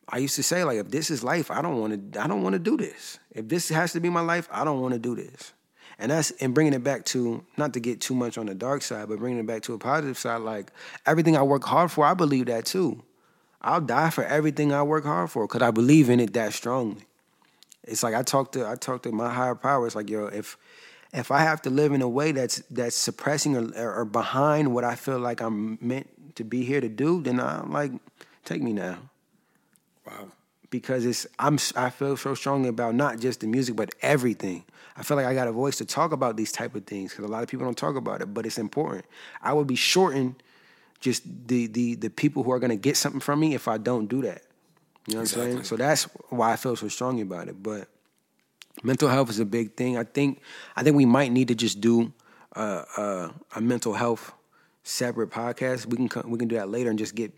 [0.08, 2.20] I used to say like, if this is life, I don't want to.
[2.20, 3.20] I don't want to do this.
[3.30, 5.52] If this has to be my life, I don't want to do this.
[5.98, 8.82] And that's and bringing it back to not to get too much on the dark
[8.82, 10.42] side, but bringing it back to a positive side.
[10.42, 10.70] Like
[11.06, 13.02] everything I work hard for, I believe that too.
[13.62, 17.06] I'll die for everything I work hard for because I believe in it that strongly.
[17.84, 19.86] It's like I talk to I talk to my higher power.
[19.86, 20.58] It's like yo, if
[21.12, 24.84] if I have to live in a way that's that's suppressing or, or behind what
[24.84, 27.92] I feel like I'm meant to be here to do, then I'm like,
[28.44, 28.98] take me now.
[30.06, 30.28] Wow.
[30.68, 34.64] Because it's I'm I feel so strongly about not just the music but everything.
[34.96, 37.24] I feel like I got a voice to talk about these type of things because
[37.24, 39.04] a lot of people don't talk about it, but it's important.
[39.42, 40.36] I would be shorting
[41.00, 44.06] just the the the people who are gonna get something from me if I don't
[44.06, 44.42] do that.
[45.06, 45.44] You know what exactly.
[45.44, 45.64] I'm saying?
[45.64, 47.62] So that's why I feel so strongly about it.
[47.62, 47.88] But
[48.82, 49.98] mental health is a big thing.
[49.98, 50.40] I think
[50.74, 52.12] I think we might need to just do
[52.54, 54.32] uh, uh, a mental health
[54.82, 55.86] separate podcast.
[55.86, 57.32] We can we can do that later and just get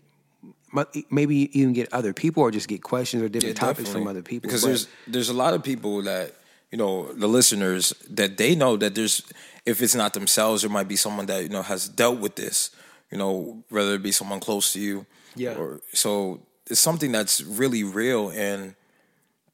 [1.09, 4.21] maybe even get other people or just get questions or different yeah, topics from other
[4.21, 4.47] people.
[4.47, 6.35] Because but, there's there's a lot of people that
[6.71, 9.23] you know the listeners that they know that there's
[9.65, 12.71] if it's not themselves, there might be someone that you know has dealt with this.
[13.11, 15.05] You know, whether it be someone close to you.
[15.35, 15.55] Yeah.
[15.55, 18.75] Or, so it's something that's really real and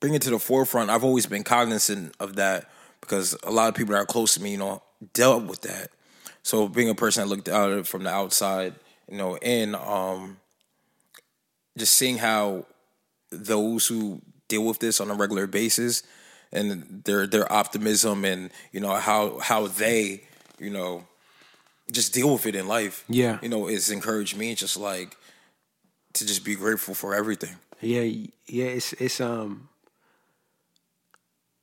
[0.02, 0.90] bring it to the forefront.
[0.90, 4.42] I've always been cognizant of that because a lot of people that are close to
[4.42, 5.90] me, you know, dealt with that.
[6.44, 8.76] So being a person that looked at from the outside,
[9.10, 10.38] you know, and um,
[11.78, 12.66] just seeing how
[13.32, 16.04] those who deal with this on a regular basis
[16.56, 20.24] and their their optimism and you know how how they
[20.60, 21.06] you know
[21.92, 25.18] just deal with it in life yeah you know it's encouraged me just like
[26.14, 28.02] to just be grateful for everything yeah
[28.48, 29.70] yeah it's it's um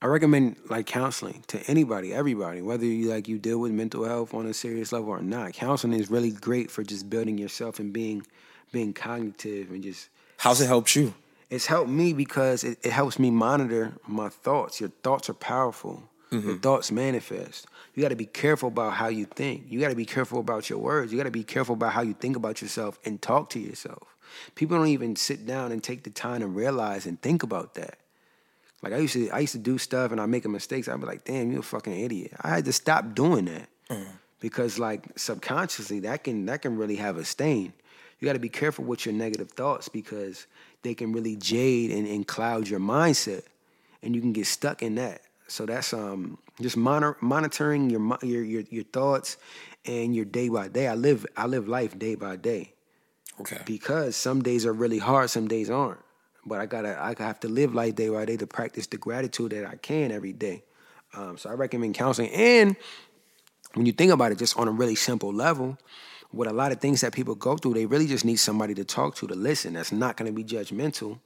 [0.03, 4.35] I recommend like counseling to anybody, everybody, whether you like you deal with mental health
[4.35, 5.53] on a serious level or not.
[5.53, 8.27] Counseling is really great for just building yourself and being
[8.73, 10.09] being cognitive and just.
[10.39, 11.15] How's it helped you?
[11.53, 14.81] It's helped me because it, it helps me monitor my thoughts.
[14.81, 16.03] Your thoughts are powerful.
[16.31, 16.49] Mm-hmm.
[16.49, 17.67] Your thoughts manifest.
[17.95, 19.65] You got to be careful about how you think.
[19.69, 21.13] You got to be careful about your words.
[21.13, 24.17] You got to be careful about how you think about yourself and talk to yourself.
[24.55, 27.99] People don't even sit down and take the time to realize and think about that.
[28.83, 30.89] Like I used to, I used to do stuff and I make mistakes.
[30.89, 33.69] I'd be like, "Damn, you're a fucking idiot." I had to stop doing that.
[33.91, 34.07] Mm
[34.43, 37.73] because like subconsciously that can that can really have a stain.
[38.19, 40.47] You got to be careful with your negative thoughts because
[40.83, 43.43] they can really jade and, and cloud your mindset,
[44.03, 45.23] and you can get stuck in that.
[45.49, 49.37] So that's um just monitor, monitoring your, your your your thoughts
[49.85, 50.89] and your day by day.
[50.89, 52.73] I live I live life day by day
[53.41, 53.59] Okay.
[53.65, 56.01] because some days are really hard, some days aren't.
[56.45, 59.53] But I gotta I have to live life day by day to practice the gratitude
[59.53, 60.65] that I can every day.
[61.15, 62.31] Um, so I recommend counseling.
[62.31, 62.77] And
[63.75, 65.79] when you think about it, just on a really simple level,
[66.33, 68.85] with a lot of things that people go through, they really just need somebody to
[68.85, 69.75] talk to to listen.
[69.75, 71.19] That's not going to be judgmental.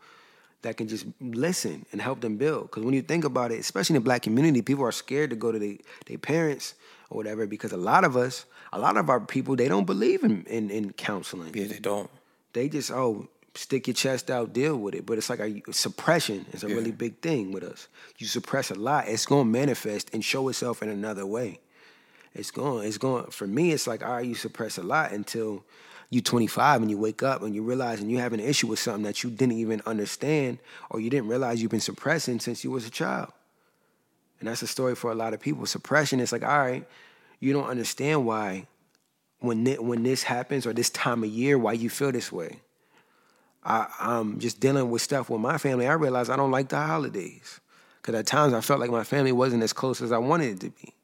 [0.63, 2.63] That can just listen and help them build.
[2.71, 5.37] Because when you think about it, especially in the black community, people are scared to
[5.37, 6.75] go to their parents
[7.11, 7.47] or whatever.
[7.47, 10.71] Because a lot of us, a lot of our people, they don't believe in in,
[10.71, 12.11] in counseling Yeah, they don't.
[12.53, 16.45] they just oh stick your chest out deal with it but it's like a, suppression
[16.53, 17.89] is a really big thing with us
[18.19, 21.59] you suppress a lot it's going to manifest and show itself in another way
[22.37, 25.65] it's going it's going for me it's like all right you suppress a lot until
[26.11, 28.79] you 25 and you wake up and you realize and you have an issue with
[28.79, 30.59] something that you didn't even understand
[30.91, 33.33] or you didn't realize you've been suppressing since you was a child
[34.39, 36.87] and that's a story for a lot of people suppression is like all right
[37.41, 38.67] you don't understand why
[39.41, 42.61] when when this happens or this time of year why you feel this way
[43.67, 45.89] I, I'm just dealing with stuff with my family.
[45.89, 47.61] I realize I don't like the holidays
[48.01, 50.61] because at times I felt like my family wasn't as close as I wanted it
[50.61, 50.95] to be.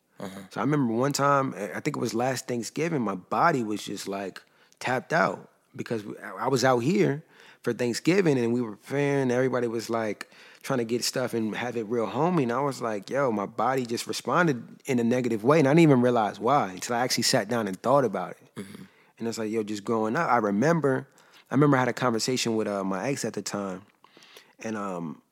[0.51, 4.07] So I remember one time, I think it was last Thanksgiving, my body was just
[4.09, 4.41] like
[4.79, 7.25] tapped out because I was out here
[7.63, 9.31] for Thanksgiving and we were preparing.
[9.31, 10.31] Everybody was like
[10.63, 12.45] trying to get stuff and have it real homey.
[12.45, 15.59] And I was like, yo, my body just responded in a negative way.
[15.59, 18.65] And I didn't even realize why until I actually sat down and thought about it.
[19.19, 21.09] And it's like, yo, just growing up, I remember,
[21.51, 23.83] I remember I had a conversation with uh, my ex at the time,
[24.65, 25.23] and um,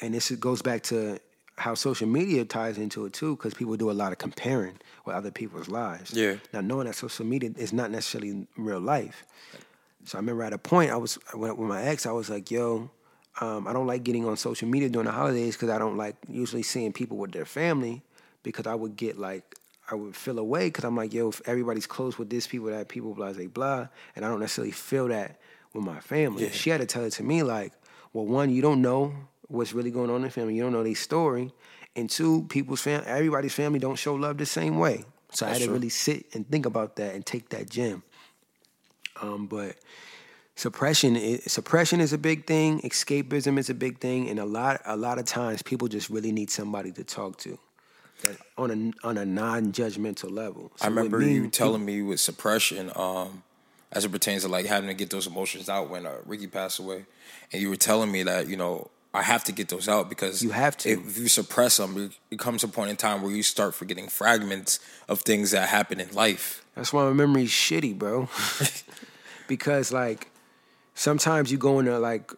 [0.00, 1.18] and this goes back to
[1.56, 5.14] how social media ties into it too, because people do a lot of comparing with
[5.14, 6.12] other people's lives.
[6.12, 6.36] Yeah.
[6.52, 9.24] Now knowing that social media is not necessarily real life.
[10.04, 12.50] So I remember at a point I was with with my ex, I was like,
[12.50, 12.90] yo.
[13.40, 16.14] Um, I don't like getting on social media during the holidays because I don't like
[16.28, 18.00] usually seeing people with their family
[18.44, 19.56] because I would get like
[19.90, 22.88] I would feel away because I'm like, yo, if everybody's close with this people, that
[22.88, 25.40] people, blah, blah, blah, and I don't necessarily feel that
[25.72, 26.44] with my family.
[26.44, 26.50] Yeah.
[26.52, 27.72] She had to tell it to me like,
[28.12, 29.14] well, one, you don't know
[29.54, 31.52] what's really going on in the family, you don't know their story,
[31.96, 35.04] and two, people's fam, everybody's family don't show love the same way.
[35.32, 35.74] So I had That's to true.
[35.74, 38.02] really sit and think about that and take that gem.
[39.20, 39.76] Um, but
[40.56, 44.80] suppression is, suppression is a big thing escapism is a big thing and a lot
[44.84, 47.58] a lot of times people just really need somebody to talk to
[48.22, 52.20] that on a on a non-judgmental level So I remember me, you telling me with
[52.20, 53.42] suppression, um,
[53.90, 56.78] as it pertains to like having to get those emotions out when uh, Ricky passed
[56.78, 57.04] away,
[57.52, 60.42] and you were telling me that you know I have to get those out because
[60.42, 60.90] You have to.
[60.90, 64.80] If you suppress them, it- comes a point in time where you start forgetting fragments
[65.08, 66.64] of things that happen in life.
[66.74, 68.28] that's why my memory's shitty bro
[69.46, 70.28] because like
[70.94, 72.32] sometimes you go into like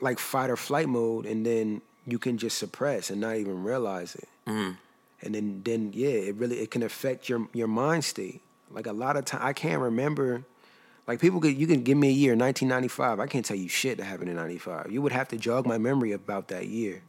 [0.00, 4.14] like fight or flight mode and then you can just suppress and not even realize
[4.14, 4.76] it mm.
[5.22, 8.92] and then then yeah it really it can affect your your mind state like a
[8.92, 10.44] lot of time i can't remember
[11.08, 13.98] like people could you can give me a year 1995 i can't tell you shit
[13.98, 17.02] that happened in 95 you would have to jog my memory about that year.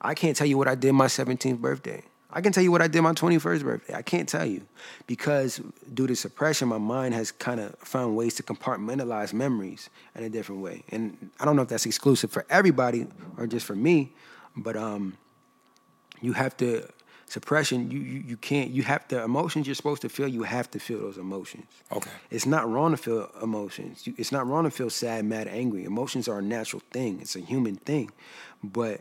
[0.00, 2.02] I can't tell you what i did my 17th birthday.
[2.30, 3.94] I can tell you what i did my 21st birthday.
[3.94, 4.62] I can't tell you.
[5.06, 5.60] Because
[5.94, 10.28] due to suppression my mind has kind of found ways to compartmentalize memories in a
[10.28, 10.82] different way.
[10.90, 13.06] And i don't know if that's exclusive for everybody
[13.38, 14.12] or just for me
[14.56, 15.16] but um
[16.22, 16.88] you have to
[17.28, 20.70] suppression you, you you can't you have the emotions you're supposed to feel you have
[20.70, 21.66] to feel those emotions.
[21.92, 22.10] Okay.
[22.30, 24.06] it's not wrong to feel emotions.
[24.06, 25.84] You- it's not wrong to feel sad mad angry.
[25.84, 27.18] Emotions are a natural thing.
[27.20, 28.10] It's a human thing.
[28.62, 29.00] But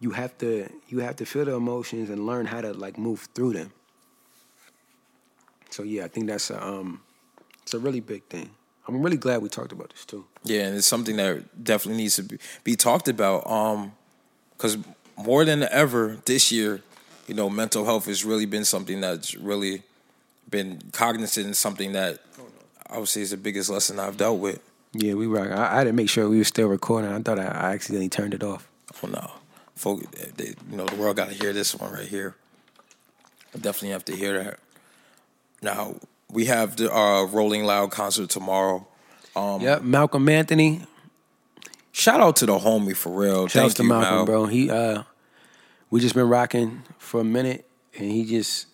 [0.00, 3.28] you have to you have to feel the emotions and learn how to like move
[3.34, 3.72] through them.
[5.70, 7.00] So yeah i think that's a um
[7.62, 8.50] it's a really big thing.
[8.88, 10.24] I'm really glad we talked about this too.
[10.42, 13.46] Yeah, and it's something that definitely needs to be, be talked about.
[13.48, 13.92] Um,
[14.56, 14.78] because
[15.16, 16.82] more than ever this year,
[17.30, 19.84] you know, mental health has really been something that's really
[20.50, 22.18] been cognizant and something that
[22.90, 24.58] I would say is the biggest lesson I've dealt with.
[24.92, 27.38] yeah we rock i, I had to make sure we were still recording i thought
[27.38, 28.66] i, I accidentally turned it off
[29.02, 29.30] Oh no,
[29.76, 30.02] folk,
[30.36, 32.34] they, you know, the world got to hear this one right here.
[33.54, 34.58] I definitely have to hear that.
[35.62, 35.94] Now
[36.28, 38.86] we have the uh, Rolling Loud concert tomorrow.
[39.36, 40.82] Um, yep malcolm anthony
[41.92, 43.46] Shout out to the homie for real.
[43.46, 44.26] Shouts Thank to you, Malcolm, Mal.
[44.26, 44.46] bro.
[44.46, 45.02] He uh
[45.90, 47.68] we just been rocking for a minute
[47.98, 48.66] and he just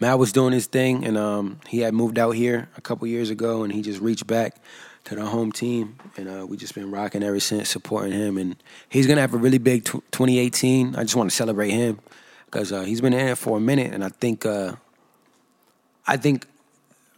[0.00, 3.30] Mal was doing his thing and um he had moved out here a couple years
[3.30, 4.56] ago and he just reached back
[5.04, 8.56] to the home team and uh we just been rocking ever since supporting him and
[8.88, 10.96] he's to have a really big tw 2018.
[10.96, 12.00] I just want to celebrate him
[12.50, 14.74] cuz uh he's been in it for a minute and I think uh
[16.06, 16.46] I think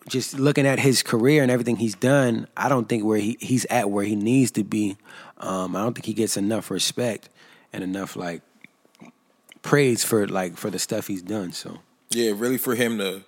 [0.08, 3.64] just looking at his career and everything he's done, I don't think where he, he's
[3.66, 4.96] at where he needs to be.
[5.38, 7.28] Um, I don't think he gets enough respect
[7.72, 8.42] and enough like
[9.62, 11.52] praise for like for the stuff he's done.
[11.52, 11.78] So
[12.10, 13.22] Yeah, really for him to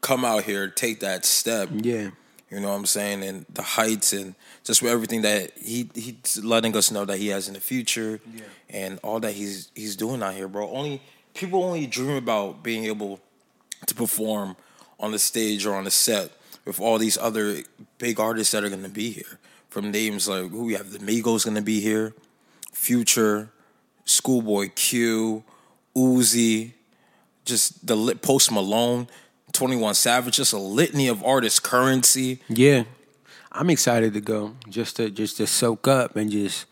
[0.00, 1.68] come out here, take that step.
[1.72, 2.10] yeah,
[2.50, 3.22] You know what I'm saying?
[3.22, 7.28] And the heights and just with everything that he he's letting us know that he
[7.28, 8.42] has in the future yeah.
[8.70, 10.70] and all that he's he's doing out here, bro.
[10.70, 11.00] Only
[11.34, 13.20] people only dream about being able
[13.86, 14.56] to perform
[15.00, 16.30] on the stage or on the set
[16.64, 17.58] with all these other
[17.98, 19.38] big artists that are gonna be here.
[19.68, 22.14] From names like who we have the Migos gonna be here,
[22.72, 23.50] Future,
[24.04, 25.44] Schoolboy Q,
[25.96, 26.72] Uzi,
[27.44, 29.08] just the lit Post Malone,
[29.52, 31.60] Twenty One Savage, just a litany of artists.
[31.60, 32.84] Currency, yeah.
[33.50, 36.66] I'm excited to go just to just to soak up and just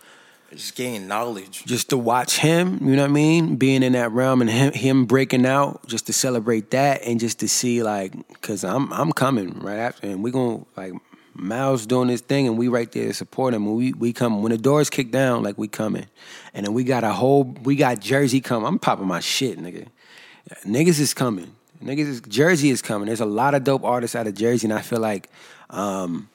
[0.50, 1.64] just gain knowledge.
[1.64, 4.72] just to watch him, you know what I mean, being in that realm and him,
[4.72, 9.12] him breaking out, just to celebrate that and just to see like, cause I'm I'm
[9.12, 10.94] coming right after, and we're gonna like
[11.40, 13.66] Miles doing his thing, and we right there to support him.
[13.66, 16.06] When we we come when the doors kick down, like we coming,
[16.54, 18.66] and then we got a whole we got Jersey coming.
[18.66, 19.86] I'm popping my shit, nigga.
[20.64, 21.54] Niggas is coming.
[21.82, 23.06] Niggas is Jersey is coming.
[23.06, 25.30] There's a lot of dope artists out of Jersey, and I feel like
[25.70, 26.28] um,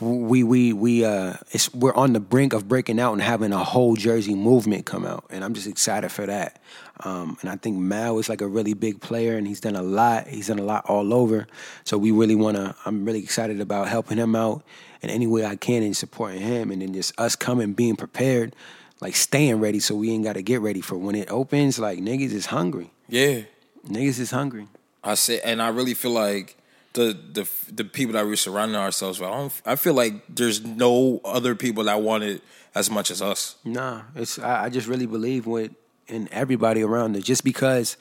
[0.00, 3.62] we we we uh it's we're on the brink of breaking out and having a
[3.62, 6.60] whole Jersey movement come out, and I'm just excited for that.
[7.04, 9.82] Um, and I think Mal is like a really big player, and he's done a
[9.82, 10.26] lot.
[10.28, 11.46] He's done a lot all over.
[11.84, 12.74] So we really want to.
[12.84, 14.62] I'm really excited about helping him out
[15.02, 18.54] in any way I can and supporting him, and then just us coming, being prepared,
[19.00, 21.78] like staying ready, so we ain't got to get ready for when it opens.
[21.78, 22.90] Like niggas is hungry.
[23.08, 23.42] Yeah,
[23.88, 24.68] Niggas is hungry.
[25.02, 26.56] I say, and I really feel like
[26.92, 29.28] the the the people that we're surrounding ourselves with.
[29.28, 32.42] I, don't, I feel like there's no other people that want it
[32.74, 33.56] as much as us.
[33.64, 35.72] Nah, it's I, I just really believe with
[36.10, 37.24] in everybody around it.
[37.24, 37.96] Just because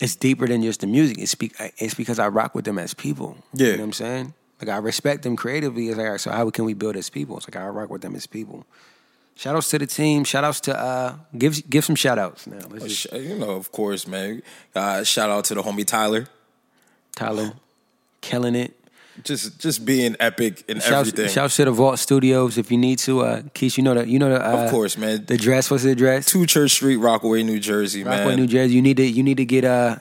[0.00, 1.18] it's deeper than just the music.
[1.18, 3.36] It's be, it's because I rock with them as people.
[3.52, 3.66] Yeah.
[3.66, 4.34] you know what I'm saying.
[4.60, 5.88] Like I respect them creatively.
[5.88, 7.36] It's like all right, so how can we build as people?
[7.36, 8.66] It's like I rock with them as people.
[9.36, 10.24] Shout outs to the team.
[10.24, 12.58] Shout outs to uh give give some shout outs now.
[12.68, 14.42] Let's just, You know, of course, man.
[14.74, 16.26] Uh, shout out to the homie Tyler,
[17.14, 17.52] Tyler,
[18.20, 18.74] killing it.
[19.24, 21.28] Just just being epic in Shouts, everything.
[21.28, 23.20] shouts to the Vault Studios if you need to.
[23.20, 25.24] Uh, Keith, you know the you know the uh, of course, man.
[25.26, 25.70] the dress.
[25.70, 26.26] What's the dress?
[26.26, 28.36] Two Church Street, Rockaway, New Jersey, Rockaway, man.
[28.36, 28.74] New Jersey.
[28.74, 29.96] You need to you need to get uh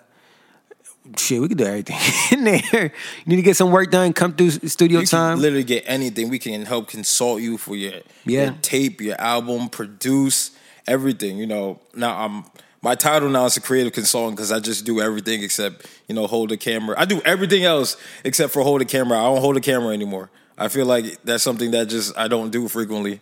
[1.17, 1.41] shit.
[1.41, 1.97] We could do everything
[2.37, 2.83] in there.
[2.83, 2.91] You
[3.25, 4.13] need to get some work done.
[4.13, 5.35] Come through studio you time.
[5.35, 6.29] can literally get anything.
[6.29, 7.93] We can help consult you for your,
[8.25, 8.43] Yeah.
[8.45, 10.51] your tape, your album, produce
[10.87, 11.37] everything.
[11.37, 12.45] You know, now I'm
[12.81, 16.27] my title now is a creative consultant because I just do everything except you know
[16.27, 16.95] hold the camera.
[16.97, 19.17] I do everything else except for hold the camera.
[19.19, 20.29] I don't hold the camera anymore.
[20.57, 23.21] I feel like that's something that just I don't do frequently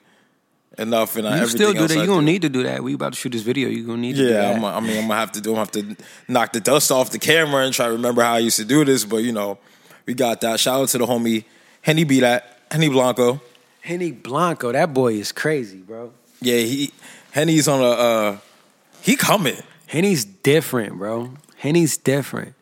[0.77, 1.97] enough, and I, you everything still do that.
[1.97, 2.83] I You gonna need to do that.
[2.83, 3.69] We about to shoot this video.
[3.69, 4.55] You gonna need to do Yeah, that.
[4.55, 5.51] I'm, I mean, I'm gonna have to do.
[5.55, 8.33] I'm gonna have to knock the dust off the camera and try to remember how
[8.33, 9.05] I used to do this.
[9.05, 9.57] But you know,
[10.05, 10.59] we got that.
[10.59, 11.45] Shout out to the homie
[11.81, 12.19] Henny B.
[12.19, 13.41] That Henny Blanco.
[13.81, 16.11] Henny Blanco, that boy is crazy, bro.
[16.41, 16.91] Yeah, he
[17.31, 17.89] Henny's on a.
[17.89, 18.37] Uh,
[19.05, 19.57] he coming.
[19.87, 21.31] Henny's different, bro.
[21.57, 22.55] Henny's different.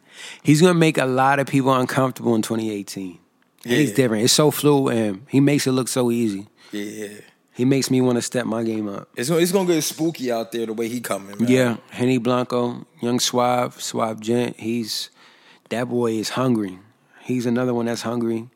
[0.43, 3.17] He's gonna make a lot of people uncomfortable in 2018.
[3.65, 3.95] Henny's Yeah.
[3.95, 4.23] different.
[4.25, 6.47] It's so fluid and he makes it look so easy.
[6.71, 7.07] Yeah,
[7.55, 9.07] He makes me want to step my game up.
[9.15, 11.37] it's gonna, it's gonna get spooky out there the way he coming.
[11.39, 11.47] Man.
[11.49, 14.59] Yeah, Henny Blanco, young Suave, Suave Gent.
[14.59, 15.09] He's
[15.69, 16.77] that boy is hungry.
[17.21, 18.49] He's another one that's hungry.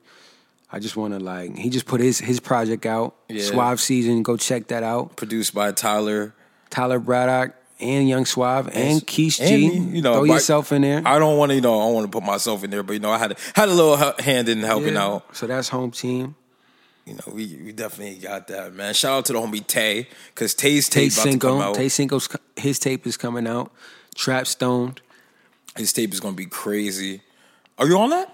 [0.71, 3.15] I just want to like he just put his his project out.
[3.29, 3.43] Yeah.
[3.43, 4.23] Suave season.
[4.23, 5.15] Go check that out.
[5.15, 6.33] produced by Tyler.
[6.69, 9.55] Tyler Braddock and Young Suave and Keith G.
[9.67, 11.01] you know, throw yourself in there.
[11.05, 12.93] I don't want to, you know, I don't want to put myself in there, but
[12.93, 15.03] you know, I had had a little hand in helping Yeah.
[15.05, 15.36] out.
[15.36, 16.36] So that's home team.
[17.05, 18.93] You know, we we definitely got that, man.
[18.93, 21.61] Shout out to the homie Tay, cause Tay's Tay tape about to come Cinco.
[21.61, 21.75] out.
[21.75, 23.71] Tay Cinco's his tape is coming out.
[24.15, 25.01] Trap Stoned.
[25.78, 27.21] His tape is gonna be crazy.
[27.78, 28.34] Are you on that?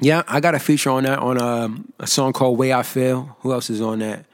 [0.00, 3.36] Yeah, I got a feature on that on um, a song called Way I Feel.
[3.40, 4.24] Who else is on that?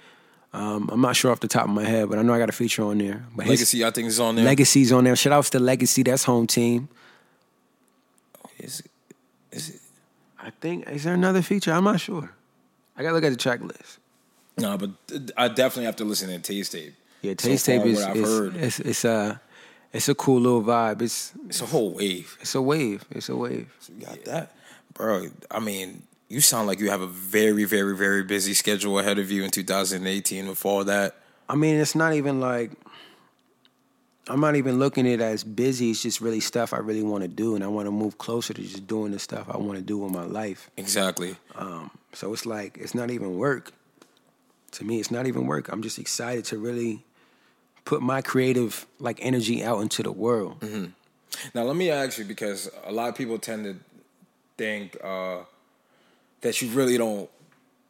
[0.54, 2.48] Um, I'm not sure off the top of my head, but I know I got
[2.48, 3.24] a feature on there.
[3.34, 4.44] But his Legacy, I think is on there.
[4.44, 5.16] Legacy's on there.
[5.16, 6.04] Shout out to Legacy.
[6.04, 6.88] That's home team.
[8.58, 8.90] Is it-
[9.50, 9.80] is it-
[10.40, 11.72] I think is there another feature?
[11.72, 12.30] I'm not sure.
[12.96, 13.98] I gotta look at the track list.
[14.56, 14.90] No, but
[15.36, 16.94] I definitely have to listen to Tay's tape.
[17.22, 18.56] Yeah, So Taste far, Tape is, what I've is heard.
[18.56, 19.40] it's it's a
[19.92, 21.02] it's a cool little vibe.
[21.02, 22.36] It's It's a whole wave.
[22.40, 23.04] it's a wave.
[23.10, 23.68] It's a wave.
[23.80, 24.54] So You got that,
[24.92, 25.28] bro.
[25.50, 29.30] I mean, you sound like you have a very, very, very busy schedule ahead of
[29.30, 31.16] you in 2018 with all that.
[31.48, 32.72] I mean, it's not even like
[34.28, 35.90] I'm not even looking at it as busy.
[35.90, 38.54] It's just really stuff I really want to do, and I want to move closer
[38.54, 40.70] to just doing the stuff I want to do in my life.
[40.76, 41.36] Exactly.
[41.56, 43.72] Um, so it's like it's not even work.
[44.72, 45.68] To me, it's not even work.
[45.70, 47.04] I'm just excited to really
[47.84, 50.62] put my creative like energy out into the world.
[51.54, 53.76] Now, let me ask you because a lot of people tend to
[54.56, 55.40] think uh,
[56.44, 57.28] that you really don't.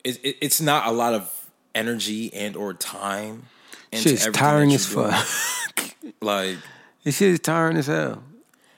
[0.02, 3.44] It, it, it's not a lot of energy and or time.
[3.92, 5.26] into Shit's tiring as fuck.
[6.20, 6.58] Like
[7.02, 8.22] This shit is tiring as hell.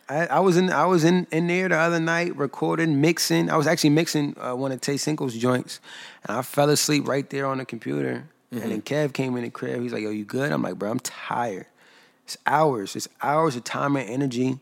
[0.09, 3.51] I, I was in I was in, in there the other night recording, mixing.
[3.51, 5.81] I was actually mixing uh, one of Tay Cinco's joints,
[6.25, 8.29] and I fell asleep right there on the computer.
[8.53, 9.83] And then Kev came in the crib.
[9.83, 11.67] He's like, "Yo, you good?" I'm like, "Bro, I'm tired.
[12.25, 12.95] It's hours.
[12.97, 14.59] It's hours of time and energy,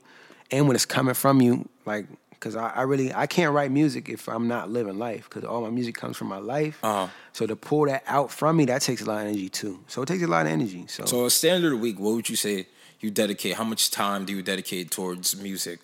[0.51, 2.07] and when it's coming from you, like,
[2.45, 5.62] because I, I really I can't write music if I'm not living life, because all
[5.62, 6.78] my music comes from my life.
[6.82, 7.09] Uh-huh.
[7.32, 9.80] So to pull that out from me, that takes a lot of energy too.
[9.88, 10.84] So it takes a lot of energy.
[10.86, 11.99] So, so, a standard week.
[11.99, 12.66] What would you say
[13.01, 13.55] you dedicate?
[13.55, 15.80] How much time do you dedicate towards music?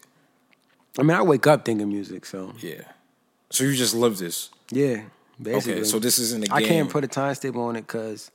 [0.98, 2.26] I mean, I wake up thinking music.
[2.26, 2.82] So Yeah.
[3.48, 4.50] So you just live this.
[4.70, 5.04] Yeah,
[5.40, 5.80] basically.
[5.80, 6.66] Okay, so this isn't a I game.
[6.66, 8.30] I can't put a time stable on it because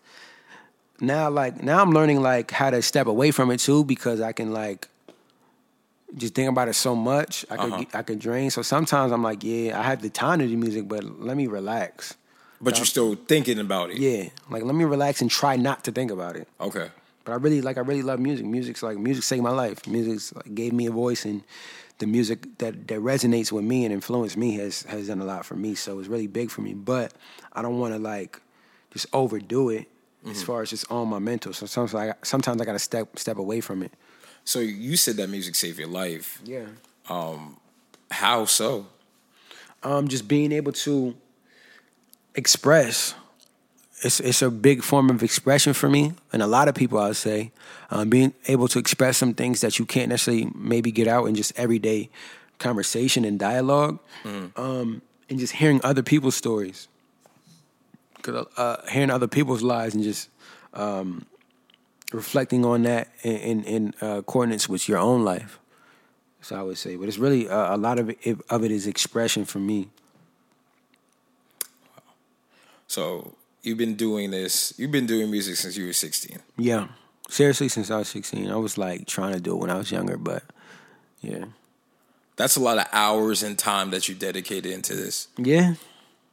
[1.00, 4.34] now, like, now I'm learning like how to step away from it too because I
[4.34, 4.90] can like
[6.18, 7.46] just think about it so much.
[7.50, 7.86] I could Uh-huh.
[7.94, 8.50] I could drain.
[8.52, 11.48] So sometimes I'm like, yeah, I have the time to do music, but let me
[11.48, 12.16] relax.
[12.62, 13.98] But you're still thinking about it.
[13.98, 16.48] Yeah, like let me relax and try not to think about it.
[16.60, 16.90] Okay.
[17.26, 18.46] But I really like I really love music.
[18.46, 19.86] Music's like music saved my life.
[19.88, 21.44] Music's like gave me a voice and
[21.98, 25.46] the music that, that resonates with me and influenced me has has done a lot
[25.46, 25.76] for me.
[25.76, 26.74] So it's really big for me.
[26.74, 27.14] But
[27.54, 28.42] I don't want to like
[28.92, 29.88] just overdo it
[30.28, 31.54] as far as just on my mental.
[31.54, 33.92] So sometimes I sometimes I gotta step step away from it.
[34.46, 36.40] So you said that music saved your life.
[36.46, 36.68] Yeah.
[38.12, 38.86] How so?
[39.84, 41.16] Um, just being able to
[42.36, 43.16] express.
[44.04, 47.08] It's it's a big form of expression for me, and a lot of people I
[47.08, 47.52] would say,
[47.90, 51.34] um, being able to express some things that you can't necessarily maybe get out in
[51.36, 52.10] just everyday
[52.60, 54.00] conversation and dialogue,
[54.56, 56.88] um, and just hearing other people's stories,
[58.22, 60.30] 'Cause, uh, hearing other people's lives and just
[60.74, 61.26] um,
[62.16, 65.60] reflecting on that in in, in uh, coordinates with your own life.
[66.42, 68.88] So I would say, but it's really uh, a lot of it of it is
[68.88, 69.90] expression for me.
[72.88, 74.74] So you've been doing this.
[74.78, 76.40] You've been doing music since you were 16.
[76.58, 76.88] Yeah,
[77.30, 79.92] seriously, since I was sixteen, I was like trying to do it when I was
[79.92, 80.44] younger, but
[81.22, 81.46] yeah,
[82.36, 85.28] That's a lot of hours and time that you dedicated into this.
[85.38, 85.76] yeah,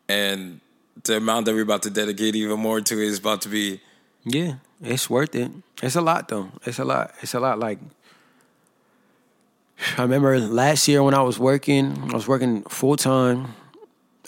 [0.09, 0.61] And
[1.05, 3.81] the amount that we're about to dedicate even more to is about to be
[4.25, 5.51] yeah, it's worth it.
[5.83, 6.51] It's a lot though.
[6.65, 7.15] It's a lot.
[7.21, 7.59] It's a lot.
[7.59, 7.79] Like
[9.99, 13.55] I remember last year when I was working, I was working full time.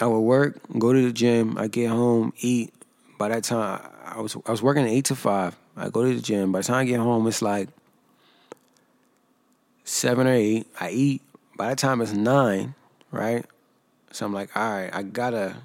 [0.01, 2.75] I would work, go to the gym, I get home, eat.
[3.17, 5.57] By that time, I was I was working eight to five.
[5.77, 6.51] I go to the gym.
[6.51, 7.69] By the time I get home, it's like
[9.85, 10.67] seven or eight.
[10.81, 11.23] I eat.
[11.57, 12.75] By the time it's nine,
[13.13, 13.47] right?
[14.11, 15.57] So I'm like, all right, I gotta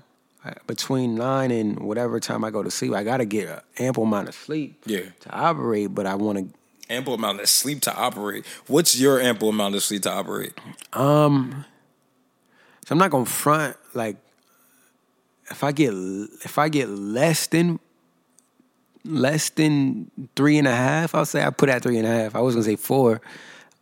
[0.68, 4.30] between nine and whatever time I go to sleep, I gotta get an ample amount
[4.30, 5.02] of sleep Yeah.
[5.22, 5.94] to operate.
[5.94, 8.46] But I want to ample amount of sleep to operate.
[8.68, 10.54] What's your ample amount of sleep to operate?
[10.94, 11.66] Um,
[12.86, 14.16] so I'm not gonna front like
[15.52, 17.80] if I get if I get less than
[19.06, 22.36] less than three and a half, I'll say I put at three and a half.
[22.36, 23.22] I was gonna say four.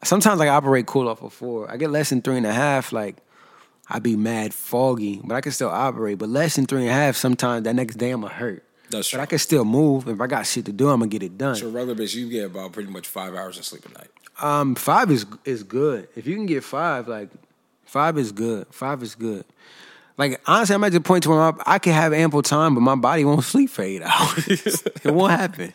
[0.03, 1.70] Sometimes like, I operate cool off of four.
[1.72, 3.16] I get less than three and a half, like
[3.90, 6.18] I'd be mad foggy, but I can still operate.
[6.18, 8.64] But less than three and a half, sometimes that next day I'ma hurt.
[8.90, 9.18] That's true.
[9.18, 9.24] But.
[9.24, 10.08] I can still move.
[10.08, 11.56] If I got shit to do, I'm gonna get it done.
[11.56, 14.08] So regular basis, you get about pretty much five hours of sleep a night.
[14.42, 16.08] Um, five is is good.
[16.16, 17.30] If you can get five, like
[17.86, 18.68] five is good.
[18.72, 19.46] Five is good.
[20.18, 22.82] Like honestly, I'm at the point to where my, I can have ample time, but
[22.82, 24.48] my body won't sleep for eight hours.
[24.48, 25.74] it won't happen.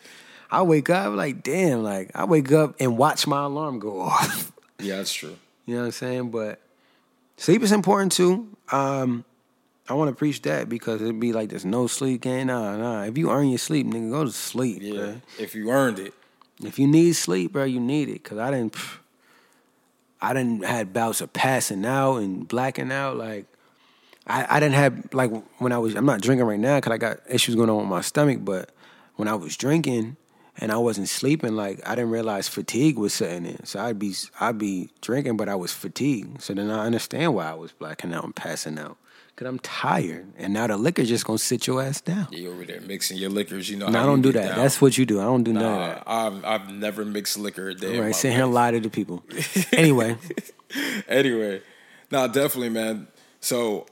[0.51, 1.83] I wake up like damn.
[1.83, 4.51] Like I wake up and watch my alarm go off.
[4.79, 5.35] Yeah, that's true.
[5.65, 6.31] you know what I'm saying?
[6.31, 6.59] But
[7.43, 8.47] sleep is important too.
[8.71, 9.25] Um,
[9.89, 12.21] I want to preach that because it'd be like there's no sleep.
[12.21, 13.03] Can't nah nah.
[13.03, 14.79] If you earn your sleep, nigga, go to sleep.
[14.81, 15.21] Yeah, bruh.
[15.37, 16.13] if you earned it.
[16.63, 18.23] If you need sleep, bro, you need it.
[18.23, 18.99] Cause I didn't, pff,
[20.21, 23.17] I didn't had bouts of passing out and blacking out.
[23.17, 23.45] Like,
[24.25, 25.95] I, I didn't have like when I was.
[25.95, 28.39] I'm not drinking right now because I got issues going on with my stomach.
[28.41, 28.69] But
[29.15, 30.15] when I was drinking
[30.57, 33.65] and I wasn't sleeping, like I didn't realize fatigue was setting in.
[33.65, 36.41] So I'd be I'd be drinking, but I was fatigued.
[36.41, 38.97] So then I understand why I was blacking out and passing out.
[39.35, 42.27] Cause I'm tired, and now the liquor just gonna sit your ass down.
[42.29, 43.67] You over there mixing your liquors.
[43.67, 43.87] You know.
[43.89, 44.49] No, I don't do that.
[44.49, 44.57] down.
[44.59, 45.19] That's what you do.
[45.19, 46.03] I don't do none of that.
[46.05, 47.97] I've I've never mixed liquor a day.
[47.97, 49.23] my Right, sit here and lie to the people.
[49.71, 50.17] Anyway,
[51.07, 51.61] Anyway,
[52.11, 53.07] no, definitely, man.
[53.39, 53.87] So,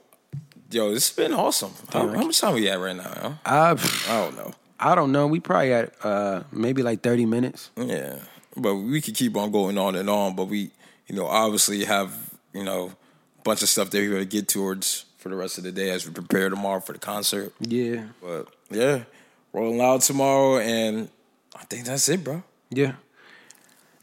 [0.70, 1.72] yo, this has been awesome.
[1.92, 3.02] How, how much time we at right now?
[3.02, 3.28] Yo?
[3.28, 3.70] Uh, I,
[4.08, 4.54] I don't know.
[4.82, 5.26] I don't know.
[5.26, 7.70] We probably at uh, maybe like thirty minutes.
[7.76, 8.18] Yeah,
[8.56, 10.34] but we could keep on going on and on.
[10.34, 10.70] But we,
[11.06, 12.12] you know, obviously have
[12.52, 12.92] you know
[13.38, 15.70] a bunch of stuff that we got to get towards for the rest of the
[15.72, 17.52] day as we prepare tomorrow for the concert.
[17.60, 19.04] Yeah, But yeah,
[19.52, 21.08] rolling loud tomorrow, and
[21.54, 22.42] I think that's it, bro.
[22.70, 22.94] yeah.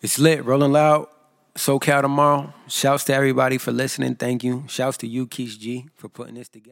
[0.02, 1.08] It's lit, rolling loud.
[1.56, 2.54] SoCal tomorrow.
[2.70, 4.16] Shouts to everybody for listening.
[4.16, 4.64] Thank you.
[4.70, 6.68] Shouts to you, Keith G, for putting this together.